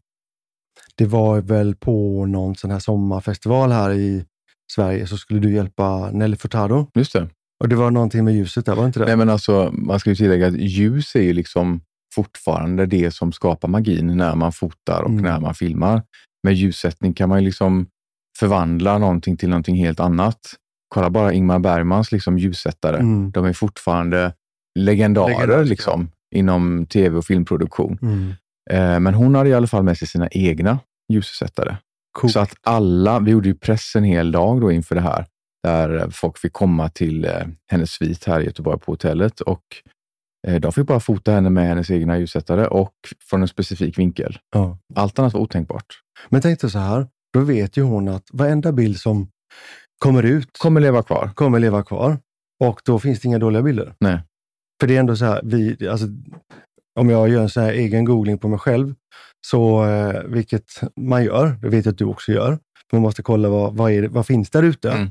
[0.96, 4.26] det var väl på någon sån här sommarfestival här i
[4.74, 6.88] Sverige så skulle du hjälpa Nelly Furtado.
[6.96, 7.30] Just det.
[7.60, 9.06] Och det var någonting med ljuset där, var det inte det?
[9.06, 11.82] Nej, men alltså, man ska ju tillägga att ljus är ju liksom
[12.14, 15.22] fortfarande det som skapar magin när man fotar och Mm.
[15.24, 16.04] när man filmar.
[16.44, 17.88] Med ljussättning kan man liksom
[18.40, 20.40] förvandla någonting till någonting helt annat.
[20.88, 22.98] Kolla bara Ingmar Bergmans liksom ljussättare.
[22.98, 23.32] Mm.
[23.32, 24.34] De är fortfarande
[24.80, 25.70] legendarer Legendariska.
[25.70, 27.98] liksom, inom tv och filmproduktion.
[28.02, 28.34] Mm.
[28.72, 30.80] Eh, men hon hade i alla fall med sig sina egna
[31.14, 31.76] ljussättare.
[32.20, 32.34] Coolt.
[32.34, 35.26] Så att alla, vi gjorde ju press en hel dag då inför det här,
[35.64, 37.32] där folk fick komma till eh,
[37.72, 39.64] hennes svit här i Göteborg på hotellet och
[40.60, 42.94] de fick bara fota henne med hennes egna ljussättare och
[43.30, 44.38] från en specifik vinkel.
[44.52, 44.78] Ja.
[44.96, 45.86] Allt annat var otänkbart.
[46.30, 49.28] Men tänk dig så här, då vet ju hon att varenda bild som
[50.00, 51.32] kommer ut Kommer leva kvar.
[51.36, 52.18] kommer leva kvar
[52.64, 53.94] och då finns det inga dåliga bilder.
[54.00, 54.20] Nej.
[54.80, 56.08] För det är ändå så här, vi, alltså,
[57.00, 58.96] om jag gör en så här egen googling på mig själv,
[59.48, 60.66] så eh, vilket
[60.96, 62.60] man gör, det vet jag att du också gör,
[62.92, 64.92] man måste kolla vad, vad, är vad finns där ute.
[64.92, 65.10] Mm.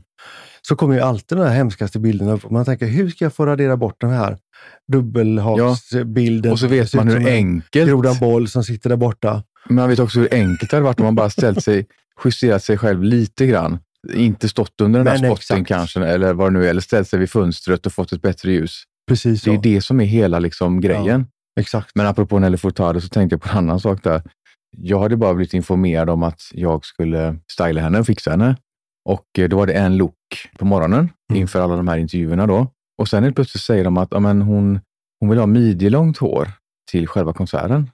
[0.63, 2.51] Så kommer ju alltid den här hemskaste bilden upp.
[2.51, 4.39] Man tänker, hur ska jag få radera bort den här
[4.93, 6.53] dubbelhaksbilden?
[6.53, 9.43] Och så vet man hur enkelt, Grodan Boll som sitter där borta.
[9.67, 11.87] men man vet också hur enkelt det hade varit om man bara ställt sig,
[12.25, 13.79] justerat sig själv lite grann.
[14.15, 15.69] Inte stått under den där Men spotten exakt.
[15.69, 18.53] kanske, eller vad det nu är, eller ställt sig vid fönstret och fått ett bättre
[18.53, 18.83] ljus.
[19.09, 19.51] Precis så.
[19.51, 21.27] Det är det som är hela liksom, grejen.
[21.61, 21.91] Exakt.
[21.95, 24.23] Men apropå Nelly Furtado så tänkte jag på en annan sak där.
[24.77, 28.57] Jag hade bara blivit informerad om att jag skulle styla henne och fixa henne.
[29.05, 30.15] Och eh, då var det en look
[30.59, 31.41] på morgonen Mm.
[31.41, 32.67] inför alla de här intervjuerna då.
[32.99, 34.81] Och sen helt plötsligt säger de att ja, men hon,
[35.21, 36.49] hon vill ha midjelångt hår
[36.91, 37.91] till själva konserten.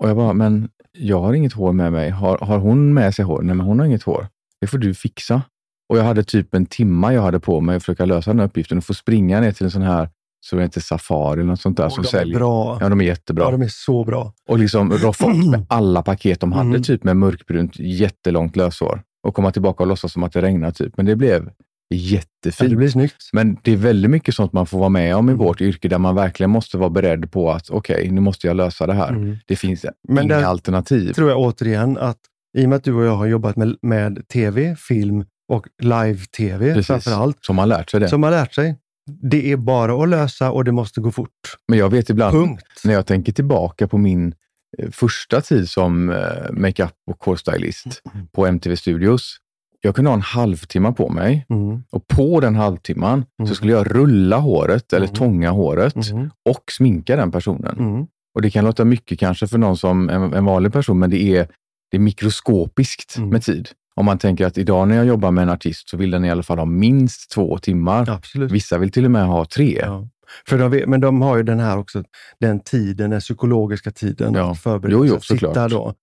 [0.00, 2.10] Och jag bara, men jag har inget hår med mig.
[2.10, 3.42] Har, har hon med sig hår?
[3.42, 4.26] Nej, men hon har inget hår.
[4.60, 5.42] Det får du fixa.
[5.88, 8.46] Och jag hade typ en timma jag hade på mig att försöka lösa den här
[8.46, 10.08] uppgiften och få springa ner till en sån här,
[10.48, 12.38] så det heter Safari eller något sånt där, Och som de är säljer.
[12.38, 12.78] bra.
[12.80, 13.44] Ja, de är jättebra.
[13.44, 14.32] Ja, de är så bra.
[14.48, 16.82] Och liksom roffa upp med alla paket de hade, Mm.
[16.82, 19.02] typ med mörkbrunt, jättelångt löshår.
[19.26, 20.96] Och komma tillbaka och låtsas som att det regnar, typ.
[20.96, 21.50] Men det blev
[21.88, 22.70] Ja, jättefint.
[22.70, 23.22] det blir snyggt.
[23.32, 25.44] Men det är väldigt mycket sånt man får vara med om i Mm.
[25.46, 28.86] vårt yrke, där man verkligen måste vara beredd på att okej, nu måste jag lösa
[28.86, 29.08] det här.
[29.08, 29.36] Mm.
[29.46, 31.12] Det finns Men inga alternativ.
[31.12, 32.18] tror jag återigen att
[32.58, 36.82] i och med att du och jag har jobbat med, med tv, film och live-tv
[36.82, 38.08] framför allt, Som man lärt sig det.
[38.08, 38.76] som har lärt sig.
[39.06, 41.30] Det är bara att lösa och det måste gå fort.
[41.68, 42.62] Men jag vet ibland, Punkt.
[42.84, 44.34] när jag tänker tillbaka på min
[44.78, 46.16] eh, första tid som eh,
[46.52, 48.26] makeup och hårstylist Mm.
[48.28, 49.36] på MTV Studios.
[49.80, 51.82] Jag kunde ha en halvtimme på mig Mm.
[51.90, 53.48] och på den halvtimman Mm.
[53.48, 55.14] så skulle jag rulla håret eller Mm.
[55.16, 56.30] tånga håret Mm.
[56.48, 57.78] och sminka den personen.
[57.78, 58.06] Mm.
[58.34, 61.22] Och Det kan låta mycket kanske för någon som en, en vanlig person, men det
[61.36, 61.48] är,
[61.90, 63.68] det är mikroskopiskt med tid.
[63.96, 66.30] Om man tänker att idag när jag jobbar med en artist så vill den i
[66.30, 68.10] alla fall ha minst två timmar.
[68.10, 68.50] Absolut.
[68.52, 69.78] Vissa vill till och med ha tre.
[69.84, 70.08] Ja.
[70.48, 72.02] För de men de har ju den här också,
[72.40, 74.50] den tiden, den psykologiska tiden Ja.
[74.50, 75.94] att förbereda Jo, jo, sig, att sitta då.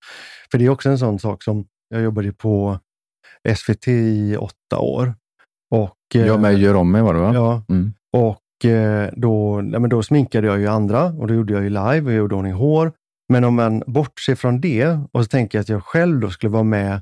[0.51, 2.79] För det är också en sån sak som, jag jobbade på
[3.55, 5.15] SVT i åtta år.
[5.71, 7.31] Och, Jag med Gör om mig var det va?
[7.33, 7.93] Ja, Mm.
[8.13, 11.69] och eh, då, nej, men då sminkade jag ju andra och då gjorde jag ju
[11.69, 12.91] live och gjorde ordning hår.
[13.29, 16.49] Men om man bortser från det och så tänker jag att jag själv då skulle
[16.49, 17.01] vara med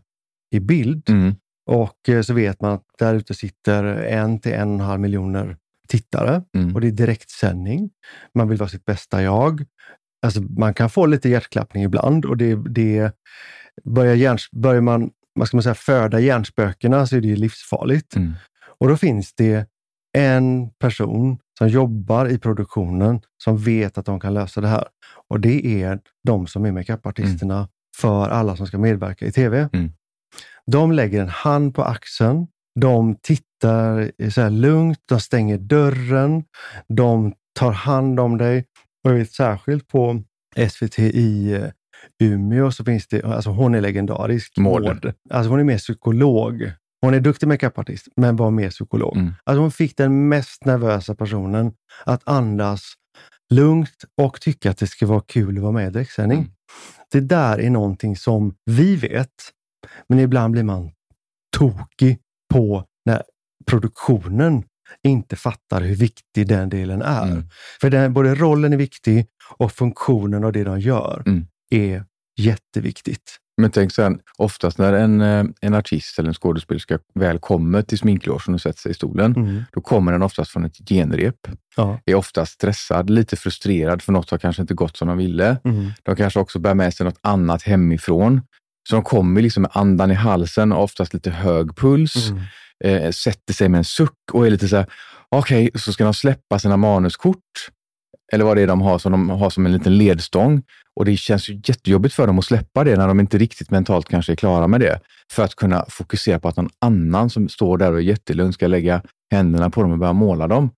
[0.52, 1.36] i bild Mm.
[1.66, 5.02] och eh, så vet man att där ute sitter en till en och en halv
[5.02, 6.76] miljoner tittare Mm.
[6.76, 7.90] och det är direktsändning.
[8.36, 9.66] Man vill vara sitt bästa jag.
[10.26, 13.12] Alltså man kan få lite hjärtklappning ibland och det, det
[13.84, 18.16] börjar, hjärns, börjar man, vad ska man säga, föda hjärnspökena så är det livsfarligt.
[18.16, 18.34] Mm.
[18.80, 19.68] Och då finns det
[20.18, 24.84] en person som jobbar i produktionen som vet att de kan lösa det här.
[25.30, 29.70] Och det är de som är makeupartisterna för alla som ska medverka i tv.
[29.74, 29.92] Mm.
[30.72, 32.48] De lägger en hand på axeln,
[32.80, 36.44] de tittar så lugnt, de stänger dörren,
[36.88, 38.66] de tar hand om dig.
[39.04, 40.24] Och jag vet särskilt på
[40.70, 41.70] SVT i eh,
[42.24, 44.58] Umeå så finns det, alltså hon är legendarisk.
[44.58, 45.14] Maud.
[45.30, 46.72] Alltså hon är mer psykolog.
[47.02, 49.18] Hon är duktig makeupartist, men var mer psykolog.
[49.18, 49.34] Mm.
[49.44, 51.74] Alltså hon fick den mest nervösa personen
[52.06, 52.94] att andas
[53.54, 56.40] lugnt och tycka att det ska vara kul att vara med i direktsändning.
[56.40, 56.52] Mm.
[57.12, 59.30] Det där är någonting som vi vet,
[60.10, 60.92] men ibland blir man
[61.58, 62.20] tokig
[62.54, 63.24] på när
[63.66, 64.64] produktionen
[65.04, 67.28] inte fattar hur viktig den delen är.
[67.28, 67.44] Mm.
[67.82, 69.26] För den, både rollen är viktig
[69.58, 71.46] och funktionen och det de gör Mm.
[71.72, 72.06] är
[72.40, 73.38] jätteviktigt.
[73.62, 77.98] Men tänk sen, oftast när en, eh, en artist eller en skådespelerska väl kommer till
[77.98, 79.64] sminklogen och sätter sig i stolen, Mm.
[79.72, 81.36] då kommer den oftast från ett genrep.
[81.76, 82.00] Ja.
[82.06, 85.58] Är oftast stressad, lite frustrerad för något har kanske inte gått som de ville.
[85.64, 85.92] Mm.
[86.04, 88.42] De kanske också bär med sig något annat hemifrån.
[88.90, 93.04] Så de kommer liksom med andan i halsen och oftast lite hög puls, Mm.
[93.04, 94.86] eh, sätter sig med en suck och är lite så här,
[95.30, 97.38] okej, så ska de släppa sina manuskort
[98.34, 100.64] eller vad det är de har som de har som en liten ledstång.
[100.96, 104.10] Och det känns ju jättejobbigt för dem att släppa det när de inte riktigt mentalt
[104.10, 105.00] kanske är klara med det.
[105.32, 108.68] För att kunna fokusera på att någon annan som står där och är jättelugn ska
[108.68, 109.02] lägga
[109.32, 110.70] händerna på dem och börja måla dem.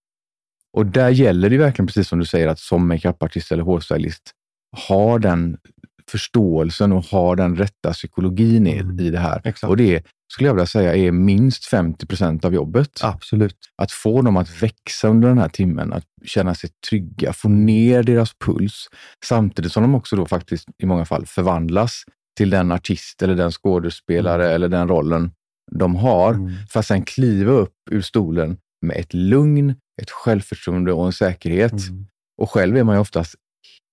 [0.74, 4.32] Och där gäller det verkligen, precis som du säger, att som makeupartist eller hårstylist
[4.88, 5.58] ha den
[6.18, 9.00] förståelsen och ha den rätta psykologin i, Mm.
[9.00, 9.42] i det här.
[9.44, 9.70] Exakt.
[9.70, 10.04] Och det
[10.34, 13.00] skulle jag vilja säga är minst 50 procent av jobbet.
[13.04, 13.58] Absolut.
[13.82, 18.04] Att få dem att växa under den här timmen, att känna sig trygga, få ner
[18.04, 18.88] deras puls,
[19.26, 22.04] samtidigt som de också då faktiskt i många fall förvandlas
[22.38, 25.32] till den artist eller den skådespelare eller den rollen
[25.72, 26.52] de har, Mm.
[26.70, 29.70] för att sen kliva upp ur stolen med ett lugn,
[30.02, 31.88] ett självförtroende och en säkerhet.
[31.90, 32.06] Mm.
[32.42, 33.36] Och själv är man ju oftast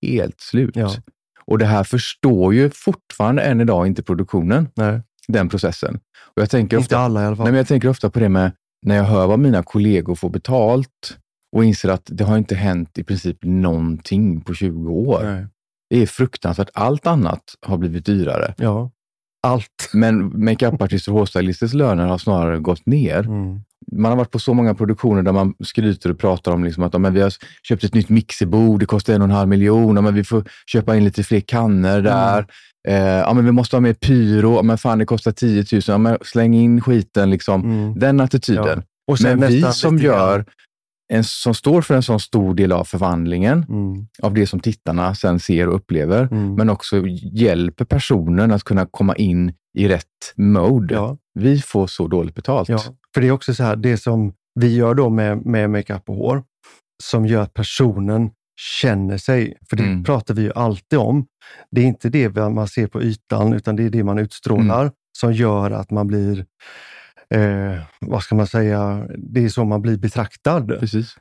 [0.01, 0.75] helt slut.
[0.75, 0.95] Ja.
[1.45, 5.99] Och det här förstår ju fortfarande än idag inte produktionen, Nej, den processen.
[6.35, 7.43] Och jag tänker inte ofta, alla i alla fall.
[7.43, 8.51] Nej, men jag tänker ofta på det med
[8.85, 11.17] när jag hör vad mina kollegor får betalt
[11.55, 15.19] och inser att det har inte hänt i princip någonting på 20 år.
[15.23, 15.47] Nej.
[15.89, 16.69] Det är fruktansvärt.
[16.73, 18.53] Allt annat har blivit dyrare.
[18.57, 18.91] Ja,
[19.47, 19.89] allt.
[19.93, 23.19] Men makeupartister och hårstylisters löner har snarare gått ner.
[23.19, 23.61] Mm.
[23.91, 27.01] Man har varit på så många produktioner där man skryter och pratar om liksom att
[27.01, 30.13] men vi har köpt ett nytt mixerbord, det kostar en och en halv miljon, men
[30.15, 32.45] vi får köpa in lite fler kannor där.
[32.87, 35.97] Eh, ja, men vi måste ha mer pyro, men fan det kostar 10 000, ja,
[35.97, 37.29] men släng in skiten.
[37.29, 37.61] Liksom.
[37.61, 37.99] Mm.
[37.99, 38.83] Den attityden.
[39.05, 39.15] Ja.
[39.23, 40.45] Men vi som gör,
[41.13, 44.07] en, som står för en sån stor del av förvandlingen Mm.
[44.21, 46.55] av det som tittarna sen ser och upplever, Mm.
[46.55, 47.03] men också
[47.33, 50.93] hjälper personen att kunna komma in i rätt mode.
[50.95, 52.69] Ja, Vi får så dåligt betalt.
[52.69, 52.79] ja,
[53.13, 56.15] för det är också så här, det som vi gör då med, med makeup och
[56.15, 56.43] hår,
[57.03, 58.29] som gör att personen
[58.81, 60.03] känner sig, för det Mm.
[60.03, 61.25] pratar vi ju alltid om.
[61.71, 64.93] Det är inte det man ser på ytan, utan det är det man utstrålar Mm.
[65.17, 66.45] som gör att man blir,
[67.33, 70.79] eh, vad ska man säga, det är så man blir betraktad.
[70.79, 71.15] Precis.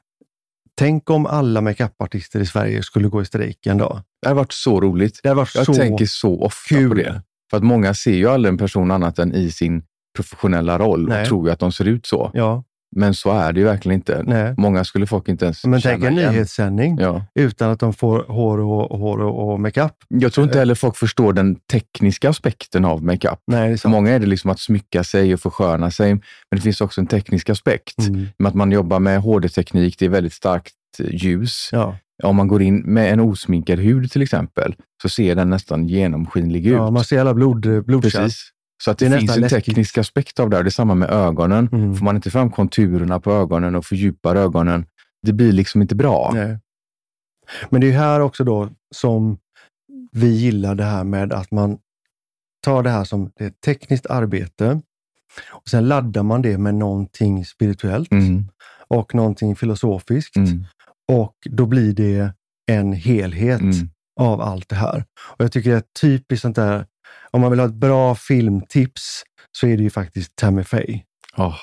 [0.74, 4.00] Tänk om alla makeupartister i Sverige skulle gå i strejk en dag.
[4.22, 5.20] Det har varit så roligt.
[5.22, 6.88] Det hade varit Jag så tänker så ofta kul.
[6.88, 7.22] på det.
[7.50, 9.82] För att många ser ju aldrig en person annat än i sin
[10.16, 11.22] professionella roll Nej.
[11.22, 12.30] och tror ju att de ser ut så.
[12.34, 12.64] Ja,
[12.96, 14.22] Men så är det ju verkligen inte.
[14.26, 14.54] nej.
[14.58, 16.32] Många skulle folk inte ens Men tänk en igen.
[16.32, 17.24] nyhetssändning Ja.
[17.34, 19.92] utan att de får hår och, hår och, och makeup.
[20.08, 23.38] Jag tror inte heller folk förstår den tekniska aspekten av makeup.
[23.46, 26.20] Nej, För många är det liksom att smycka sig och försköna sig, men
[26.50, 27.98] det finns också en teknisk aspekt.
[27.98, 28.26] Mm.
[28.38, 31.68] Med att man jobbar med HD-teknik, det är väldigt starkt eh, ljus.
[31.72, 31.96] Ja.
[32.22, 36.66] Om man går in med en osminkad hud till exempel, så ser den nästan genomskinlig
[36.66, 36.72] ut.
[36.72, 38.22] ja, man ser alla blod, blodkärl.
[38.22, 38.50] Precis.
[38.84, 39.64] Så att det, Det finns en läskigt.
[39.64, 40.56] teknisk aspekt av det.
[40.56, 40.64] här.
[40.64, 41.68] Det är samma med ögonen.
[41.72, 41.94] Mm.
[41.96, 44.86] Får man inte fram konturerna på ögonen och fördjupar ögonen,
[45.26, 46.30] det blir liksom inte bra.
[46.34, 46.58] Nej.
[47.70, 49.38] Men det är här också då som
[50.12, 51.78] vi gillar det här med att man
[52.64, 54.80] tar det här som det är ett tekniskt arbete
[55.50, 58.48] och sen laddar man det med någonting spirituellt Mm,
[58.88, 60.64] och någonting filosofiskt mm,
[61.10, 62.34] och då blir det
[62.70, 63.90] en helhet mm.
[64.20, 65.04] av allt det här.
[65.20, 66.86] Och Jag tycker är typiskt sånt där,
[67.30, 71.02] om man vill ha ett bra filmtips så är det ju faktiskt Tammy Faye.
[71.36, 71.56] Åh,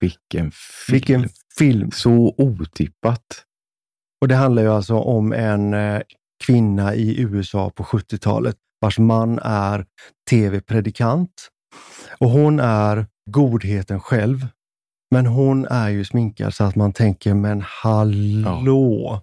[0.00, 0.92] vilken film.
[0.92, 1.28] Vilken
[1.58, 1.90] film!
[1.90, 3.44] Så otippat.
[4.20, 6.02] Och det handlar ju alltså om en eh,
[6.44, 9.86] kvinna i USA på 70-talet vars man är
[10.30, 11.48] tv-predikant.
[12.18, 14.46] Och hon är godheten själv.
[15.10, 19.20] Men hon är ju sminkad så att man tänker, men hallå!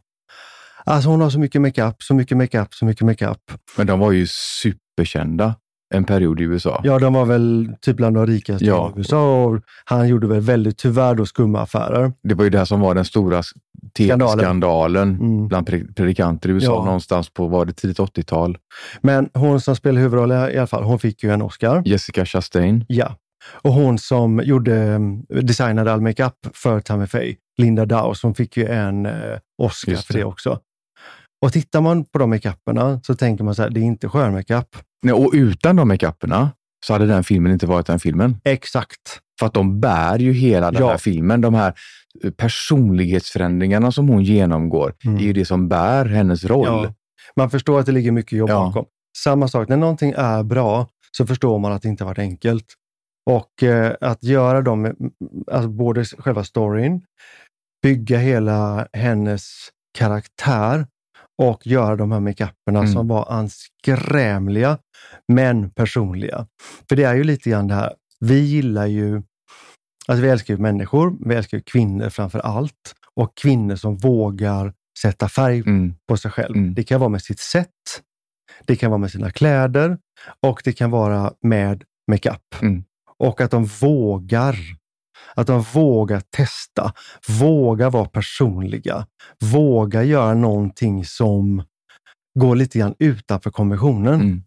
[0.83, 3.37] Alltså hon har så mycket makeup, så mycket makeup, så mycket makeup.
[3.77, 4.27] Men de var ju
[4.63, 5.55] superkända
[5.95, 6.81] en period i USA.
[6.83, 8.93] Ja, de var väl typ bland de rikaste Ja.
[8.95, 12.13] i USA och han gjorde väl väldigt, tyvärr då, skumma affärer.
[12.23, 14.37] Det var ju det här som var den stora Skandalen.
[14.37, 15.47] tv-skandalen Mm.
[15.47, 16.85] bland pre- predikanter i USA Ja.
[16.85, 18.57] någonstans på, var det tidigt 80-tal?
[19.01, 21.81] Men hon som spelade huvudrollen i alla fall, hon fick ju en Oscar.
[21.85, 22.85] Jessica Chastain.
[22.87, 23.15] Ja.
[23.61, 24.99] Och hon som gjorde,
[25.41, 29.13] designade all makeup för Tammy Faye, Linda Dawes, hon fick ju en eh,
[29.63, 30.19] Oscar Just för det.
[30.19, 30.59] det också.
[31.45, 34.77] Och tittar man på de makeuperna så tänker man så här, det är inte skönmakeup.
[35.03, 36.51] Nej, och utan de makeuperna
[36.85, 38.37] så hade den filmen inte varit den filmen.
[38.43, 39.19] Exakt.
[39.39, 40.89] För att de bär ju hela den Ja.
[40.89, 41.41] här filmen.
[41.41, 41.73] De här
[42.23, 45.17] eh, personlighetsförändringarna som hon genomgår Mm.
[45.17, 46.65] är ju det som bär hennes roll.
[46.83, 46.93] Ja.
[47.35, 48.59] Man förstår att det ligger mycket jobb Ja.
[48.65, 48.85] bakom.
[49.17, 52.65] Samma sak, när någonting är bra så förstår man att det inte varit enkelt.
[53.27, 54.93] Och eh, att göra dem,
[55.51, 57.01] alltså både själva storyn,
[57.83, 59.43] bygga hela hennes
[59.97, 60.87] karaktär
[61.41, 62.91] och göra de här makeuperna Mm.
[62.93, 64.77] som var anskrämliga,
[65.33, 66.47] men personliga.
[66.89, 69.21] För det är ju lite grann det här, vi gillar ju,
[70.07, 74.73] alltså vi älskar ju människor, vi älskar ju kvinnor framför allt och kvinnor som vågar
[75.01, 75.93] sätta färg Mm.
[76.07, 76.55] på sig själv.
[76.57, 76.73] Mm.
[76.73, 77.71] Det kan vara med sitt sätt,
[78.65, 79.97] det kan vara med sina kläder
[80.47, 82.55] och det kan vara med makeup.
[82.61, 82.83] Mm.
[83.23, 84.55] Och att de vågar.
[85.35, 86.93] Att de vågar testa,
[87.39, 89.07] vågar vara personliga,
[89.53, 91.63] vågar göra någonting som
[92.39, 94.13] går lite grann utanför konventionen.
[94.21, 94.43] Mm.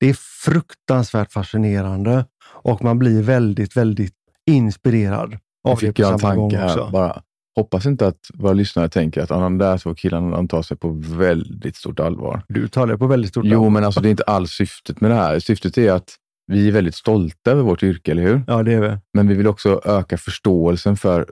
[0.00, 2.24] Det är fruktansvärt fascinerande
[2.62, 4.14] och man blir väldigt, väldigt
[4.50, 5.38] inspirerad
[5.68, 6.90] av det på jag samma gång tanke här också.
[6.92, 7.22] bara.
[7.56, 10.76] Hoppas inte att våra lyssnare tänker att "Ah, de där två killarna de tar sig
[10.76, 10.88] på
[11.18, 12.42] väldigt stort allvar.
[12.48, 13.70] Du tar det på väldigt stort Jo, allvar.
[13.70, 15.38] men alltså det är inte alls syftet med det här.
[15.38, 16.14] Syftet är att
[16.46, 18.42] vi är väldigt stolta över vårt yrke, eller hur?
[18.46, 18.98] Ja, det är vi.
[19.14, 21.26] Men vi vill också öka förståelsen för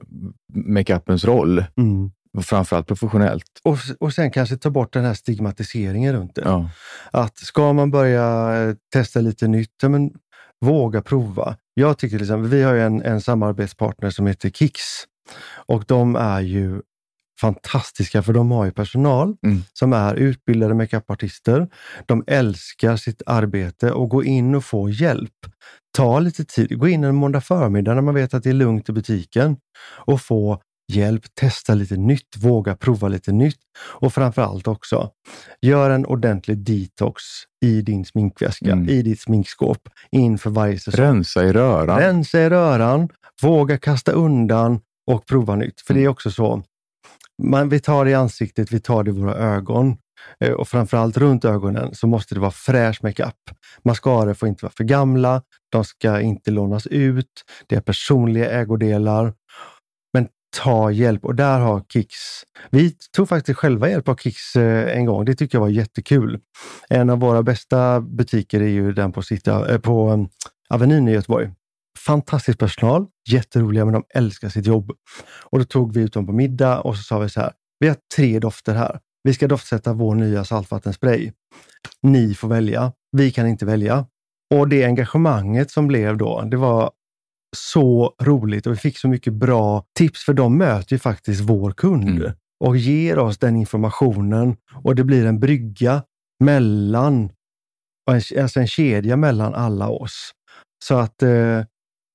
[0.54, 2.10] makeupens roll, Mm.
[2.42, 3.44] framförallt professionellt.
[3.64, 6.42] Och, och sen kanske ta bort den här stigmatiseringen runt det.
[6.44, 6.70] Ja.
[7.10, 10.10] Att ska man börja eh, testa lite nytt, men
[10.60, 11.56] våga prova.
[11.74, 14.82] Jag tycker exempel, vi har en, en samarbetspartner som heter Kicks
[15.66, 16.80] och de är ju
[17.40, 19.62] fantastiska för de har ju personal Mm.
[19.72, 21.68] som är utbildade makeupartister.
[22.06, 25.30] De älskar sitt arbete och gå in och få hjälp.
[25.96, 28.88] Ta lite tid, gå in en måndag förmiddag när man vet att det är lugnt
[28.88, 29.56] i butiken
[30.06, 30.60] och få
[30.92, 33.58] hjälp, testa lite nytt, våga prova lite nytt
[34.00, 35.10] och framför allt också,
[35.62, 37.22] gör en ordentlig detox
[37.64, 38.88] i din sminkväska, Mm.
[38.88, 41.04] i ditt sminkskåp inför varje säsong.
[41.04, 41.98] Rensa i röran.
[41.98, 43.08] Rensa i röran,
[43.42, 44.80] våga kasta undan
[45.10, 45.80] och prova nytt.
[45.80, 46.62] För det är också så,
[47.42, 49.96] man, vi tar det i ansiktet, vi tar det i våra ögon.
[50.40, 53.50] Eh, och framförallt runt ögonen så måste det vara fräsch makeup.
[53.84, 59.32] Mascaror får inte vara för gamla, de ska inte lånas ut, det är personliga ägodelar.
[60.12, 64.96] Men ta hjälp och där har Kicks, vi tog faktiskt själva hjälp av Kicks eh,
[64.96, 66.38] en gång, det tycker jag var jättekul.
[66.88, 70.28] En av våra bästa butiker är ju den på, City, eh, på mm,
[70.68, 71.50] Avenyn i Göteborg.
[71.98, 74.92] Fantastisk personal, jätteroliga, men de älskar sitt jobb.
[75.42, 77.88] Och då tog vi ut dem på middag och så sa vi så här, vi
[77.88, 79.00] har tre dofter här.
[79.22, 81.32] Vi ska doftsätta vår nya saltvattenspray.
[82.02, 82.92] Ni får välja.
[83.12, 84.06] Vi kan inte välja.
[84.54, 86.90] Och det engagemanget som blev då, det var
[87.56, 91.72] så roligt och vi fick så mycket bra tips, för de möter ju faktiskt vår
[91.72, 92.32] kund Mm.
[92.64, 96.02] och ger oss den informationen och det blir en brygga
[96.44, 97.30] mellan,
[98.10, 100.30] alltså en kedja mellan alla oss.
[100.84, 101.60] Så att eh,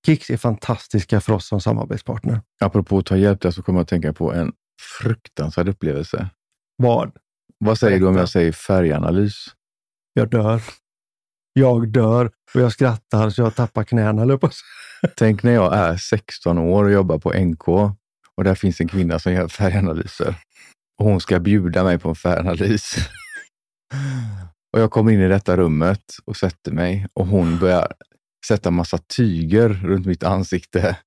[0.05, 2.41] Kicks är fantastiska för oss som samarbetspartner.
[2.59, 4.53] Apropå att ta hjälp där så kommer jag att tänka på en
[5.01, 6.29] fruktansvärd upplevelse.
[6.77, 7.11] Vad?
[7.57, 9.45] Vad säger du om jag säger färganalys?
[10.13, 10.61] Jag dör.
[11.53, 14.49] Jag dör och jag skrattar så jag tappar knäna, jag på.
[15.15, 17.67] Tänk när jag är 16 år och jobbar på NK
[18.35, 20.35] och där finns en kvinna som gör färganalyser.
[20.99, 22.95] Och hon ska bjuda mig på en färganalys.
[24.73, 27.93] Och jag kommer in i detta rummet och sätter mig och hon börjar
[28.47, 30.97] sätta massa tyger runt mitt ansikte.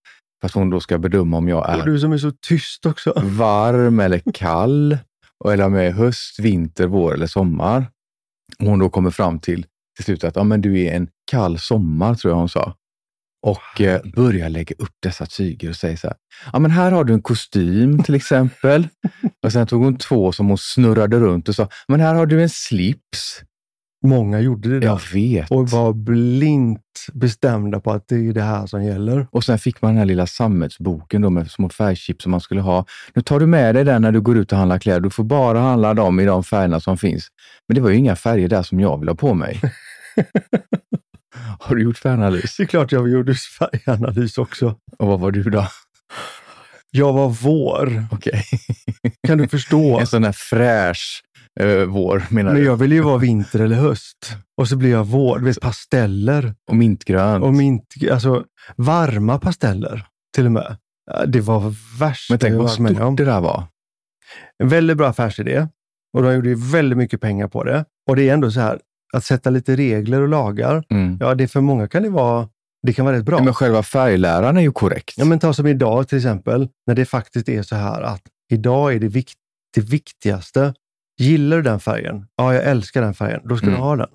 [0.43, 3.13] Fast hon då ska bedöma om jag Och är du som är så tyst också.
[3.25, 4.99] varm eller kall.
[5.45, 7.87] och- Eller om jag är höst, vinter, vår eller sommar.
[8.59, 9.67] Och hon då kommer fram till
[9.97, 12.75] till slut att ja, men du är en kall sommar, tror jag hon sa.
[13.47, 16.17] Och eh, börjar lägga upp dessa tyger och säger så här.
[16.53, 18.89] Ja, men här har du en kostym till exempel.
[19.45, 21.69] och sen tog hon två som hon snurrade runt och sa.
[21.89, 23.41] Men här har du en slips.
[24.03, 24.87] Många gjorde det där.
[24.87, 25.51] Jag vet.
[25.51, 26.81] Och var blint
[27.13, 29.27] bestämda på att det är det här som gäller.
[29.31, 32.61] Och sen fick man den här lilla sammetsboken då med små färgchips som man skulle
[32.61, 32.85] ha.
[33.15, 35.01] Nu tar du med dig den när du går ut och handlar kläder.
[35.01, 37.29] Du får bara handla dem i de färgerna som finns.
[37.69, 39.61] Men det var ju inga färger där som jag vill ha på mig.
[41.59, 42.57] Har du gjort färganalys?
[42.57, 44.75] Det är klart jag gjorde färganalys också.
[44.99, 45.67] Och vad var du då?
[46.91, 48.07] Jag var vår.
[48.11, 48.45] Okej.
[49.27, 49.99] Kan du förstå?
[50.01, 51.23] En sån här fräsch
[51.61, 54.37] eh, vår menar Men jag ville ju vara vinter eller höst.
[54.57, 55.39] Och så blir jag vår.
[55.39, 56.55] Du vet, pasteller.
[56.69, 57.45] Och mintgrönt.
[57.45, 58.45] Och mint, alltså,
[58.77, 60.77] varma pasteller till och med.
[61.27, 63.65] Det var värst Men tänk vad stort det där var.
[64.63, 65.69] En väldigt bra affärsidé.
[66.17, 67.85] Och de gjorde väldigt mycket pengar på det.
[68.11, 68.81] Och det är ändå så här,
[69.13, 70.85] att sätta lite regler och lagar.
[70.91, 71.19] Mm.
[71.21, 72.49] Ja, det för många kan det vara,
[72.83, 73.43] det kan vara rätt bra.
[73.43, 75.15] Men själva färgläran är ju korrekt.
[75.17, 78.95] Ja, men ta som idag till exempel, när det faktiskt är så här att idag
[78.95, 79.39] är det, vikt,
[79.75, 80.75] det viktigaste.
[81.19, 82.27] Gillar du den färgen?
[82.37, 83.41] Ja, jag älskar den färgen.
[83.45, 83.79] Då ska Mm.
[83.79, 84.09] du ha den.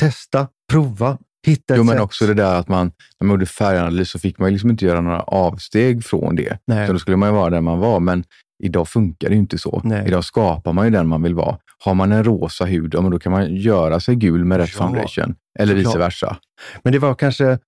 [0.00, 2.02] Testa, prova, hitta ett Jo, men sätt.
[2.02, 5.00] också det där att man, när man gjorde färganalys så fick man liksom inte göra
[5.00, 6.58] några avsteg från det.
[6.66, 6.86] Nej.
[6.86, 8.00] Så då skulle man ju vara där man var.
[8.00, 8.24] Men
[8.62, 9.80] idag funkar det ju inte så.
[9.84, 10.04] Nej.
[10.06, 11.58] Idag skapar man ju den man vill vara.
[11.84, 14.70] Har man en rosa hud, ja, men då kan man göra sig gul med rätt
[14.78, 15.34] Ja, foundation.
[15.58, 16.36] Eller vice versa.
[16.82, 17.58] Men det var kanske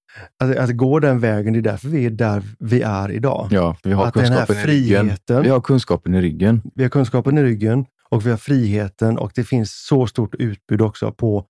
[0.44, 3.48] att, att gå den vägen, det är därför vi är där vi är idag.
[3.50, 5.06] Ja, vi har att den här kunskapen i ryggen.
[5.06, 6.62] friheten, Vi har kunskapen i ryggen.
[6.74, 10.80] vi har kunskapen i ryggen och vi har friheten och det finns så stort utbud
[10.80, 11.46] också på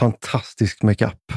[0.00, 1.32] fantastisk makeup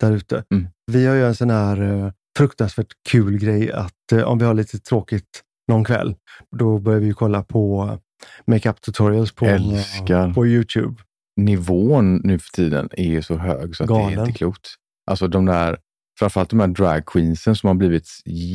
[0.00, 0.44] där ute.
[0.54, 0.68] Mm.
[0.92, 4.54] Vi har ju en sån här eh, fruktansvärt kul grej att eh, om vi har
[4.54, 6.14] lite tråkigt någon kväll,
[6.56, 7.98] då börjar vi kolla på
[8.46, 10.34] makeup tutorials på, Älskar.
[10.34, 11.02] på Youtube.
[11.36, 14.68] Nivån nu för tiden är ju så hög så att det är inte klokt.
[15.10, 15.78] Alltså de där,
[16.18, 18.08] framförallt de här drag queensen som har blivit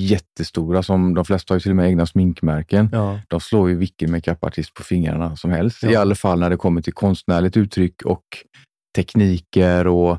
[0.10, 2.90] jättestora, som de flesta har ju till och med egna sminkmärken.
[2.92, 5.84] Ja, De slår ju vilken makeupartist på fingrarna som helst.
[5.84, 6.00] I Ja.
[6.02, 8.24] alla fall när det kommer till konstnärligt uttryck och
[8.96, 10.18] tekniker och eh,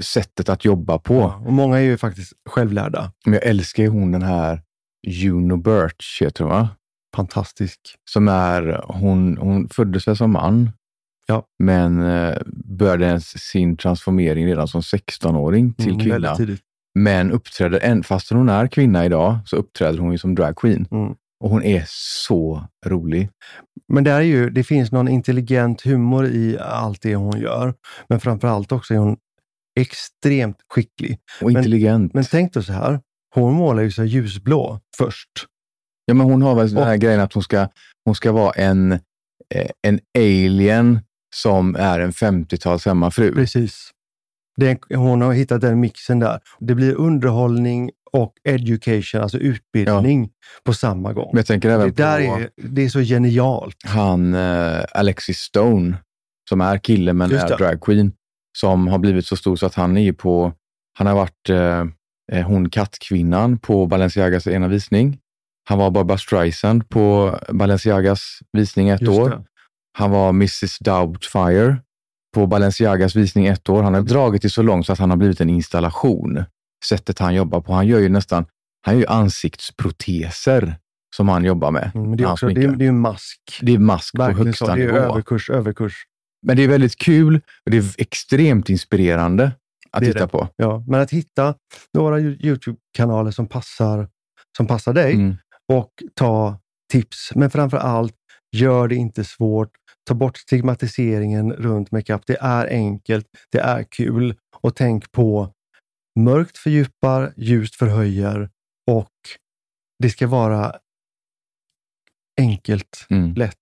[0.00, 1.14] sättet att jobba på.
[1.14, 1.42] ja.
[1.46, 3.12] Och många är ju faktiskt självlärda.
[3.24, 4.62] Men jag älskar ju hon den här
[5.06, 6.68] Juno Birch, heter hon va?
[7.16, 7.80] Fantastisk.
[8.10, 10.70] Som är, hon, hon föddes väl som man,
[11.26, 11.44] Ja.
[11.58, 12.36] men eh,
[12.78, 16.36] började sin transformering redan som 16-åring till Mm, kvinna.
[16.94, 20.86] Men uppträder, än, fast hon är kvinna idag, så uppträder hon ju som dragqueen.
[20.90, 21.14] Mm.
[21.44, 23.28] Och hon är så rolig.
[23.92, 27.74] Men det, är ju, det finns någon intelligent humor i allt det hon gör.
[28.08, 29.16] Men framför allt också är hon
[29.80, 31.18] extremt skicklig.
[31.42, 32.14] Och intelligent.
[32.14, 33.00] Men tänk dig så här,
[33.34, 35.28] hon målar ju sig ljusblå först.
[36.04, 37.68] Ja, men hon har väl den Och- här grejen att hon ska,
[38.04, 41.00] hon ska vara en, eh, en alien
[41.34, 43.34] som är en 50-tals hemmafru.
[43.34, 43.90] Precis.
[44.56, 46.40] Det hon har hittat den mixen där.
[46.58, 50.30] Det blir underhållning och education, alltså utbildning
[50.64, 51.30] på samma gång.
[51.32, 53.76] Men jag tänker det, även där på är, det är så genialt.
[53.84, 55.96] han eh, Alexis Stone,
[56.48, 57.56] som är kille men Just är det.
[57.56, 58.12] dragqueen,
[58.58, 60.52] som har blivit så stor så att han är ju på,
[60.98, 61.84] han har varit eh,
[62.32, 65.18] eh, hon kattkvinnan på Balenciagas ena visning.
[65.68, 69.30] Han var Barbara Streisand på Balenciagas visning ett Just år.
[69.30, 69.44] det.
[69.98, 71.76] Han var Mrs Doubtfire
[72.34, 73.82] på Balenciagas visning ett år.
[73.82, 76.44] Han har dragit det så långt så att han har blivit en installation.
[76.84, 77.72] Sättet han jobbar på.
[77.72, 78.46] Han gör ju nästan
[78.82, 80.76] han gör ju ansiktsproteser
[81.16, 81.90] som han jobbar med.
[81.94, 83.40] Mm, det är också det är, det är en mask.
[83.62, 84.74] det är mask på Verkligen högsta så.
[84.74, 84.96] Det är nivå.
[84.98, 85.94] överkurs, överkurs.
[86.46, 89.52] Men det är väldigt kul och det är extremt inspirerande
[89.90, 90.28] att Det titta det.
[90.28, 90.48] på.
[90.56, 91.54] Ja, men att hitta
[91.94, 94.08] några Yo- Youtube-kanaler som passar,
[94.56, 95.36] som passar dig Mm.
[95.72, 96.58] och ta
[96.92, 97.32] tips.
[97.34, 98.14] Men framför allt,
[98.56, 99.70] gör det inte svårt.
[100.08, 102.22] Ta bort stigmatiseringen runt makeup.
[102.26, 105.52] Det är enkelt, det är kul och tänk på
[106.20, 108.50] mörkt fördjupar, ljust förhöjer
[108.90, 109.12] och
[110.02, 110.76] det ska vara
[112.40, 113.34] enkelt, Mm.
[113.34, 113.56] lätt.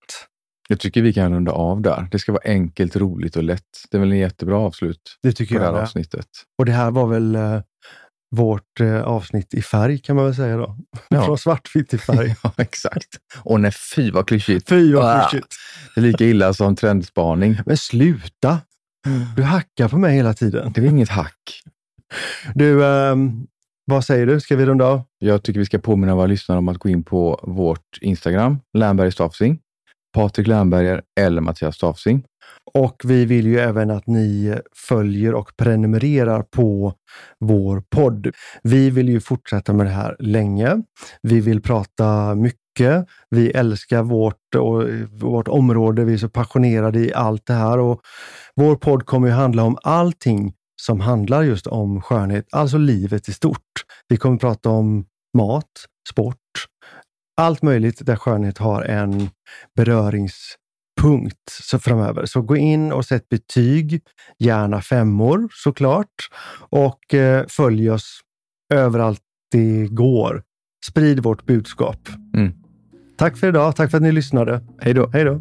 [0.69, 2.09] Jag tycker vi kan runda av där.
[2.11, 3.63] Det ska vara enkelt, roligt och lätt.
[3.91, 5.83] Det är väl en jättebra avslut Det på tycker det här jag.
[5.83, 6.27] avsnittet.
[6.59, 7.61] Och det här var väl eh,
[8.35, 10.77] vårt eh, avsnitt i färg kan man väl säga då.
[11.09, 11.25] Ja.
[11.25, 12.35] Från svartvitt till färg.
[12.43, 13.09] Ja, exakt.
[13.43, 14.69] Och nej, fy vad klyschigt.
[14.69, 15.29] Fy vad Ah.
[15.29, 15.55] klyschigt.
[15.95, 17.57] Det är lika illa som trendspaning.
[17.67, 18.59] Men sluta!
[19.37, 20.73] Du hackar på mig hela tiden.
[20.73, 21.61] Det är inget hack.
[22.55, 23.47] Du, ehm,
[23.85, 24.41] vad säger du?
[24.41, 25.03] Ska vi runda av?
[25.19, 29.13] Jag tycker vi ska påminna våra lyssnare om att gå in på vårt Instagram, Lernberg
[29.13, 29.59] Stafsing,
[30.15, 32.25] Patrik Lernberger eller Mattias Stafsing.
[32.75, 34.59] Och vi vill ju även att ni
[34.89, 36.95] följer och prenumererar på
[37.41, 38.31] vår podd.
[38.63, 40.83] Vi vill ju fortsätta med det här länge.
[41.23, 43.07] Vi vill prata mycket.
[43.31, 46.05] Vi älskar vårt, och, vårt område.
[46.05, 47.79] Vi är så passionerade i allt det här.
[47.79, 48.01] Och
[48.57, 50.53] vår podd kommer ju handla om allting
[50.83, 53.85] som handlar just om skönhet, alltså livet i stort.
[54.09, 55.07] Vi kommer prata om
[55.37, 55.71] mat,
[56.11, 56.37] sport,
[57.37, 59.31] allt möjligt där skönhet har en
[59.77, 62.27] beröringspunkt så framöver.
[62.27, 64.03] Så gå in och sätt betyg,
[64.39, 66.31] gärna femmor såklart.
[66.71, 68.21] Och eh, följ oss
[68.75, 69.21] överallt
[69.51, 70.43] det går.
[70.87, 72.09] Sprid vårt budskap.
[72.35, 72.53] Mm.
[73.17, 73.77] Tack för idag.
[73.77, 74.61] Tack för att ni lyssnade.
[74.81, 75.11] Hej då!
[75.13, 75.41] Hej då!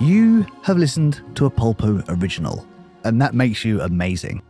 [0.00, 2.60] You have listened to a Pulpo original,
[3.04, 4.42] and that makes you amazing.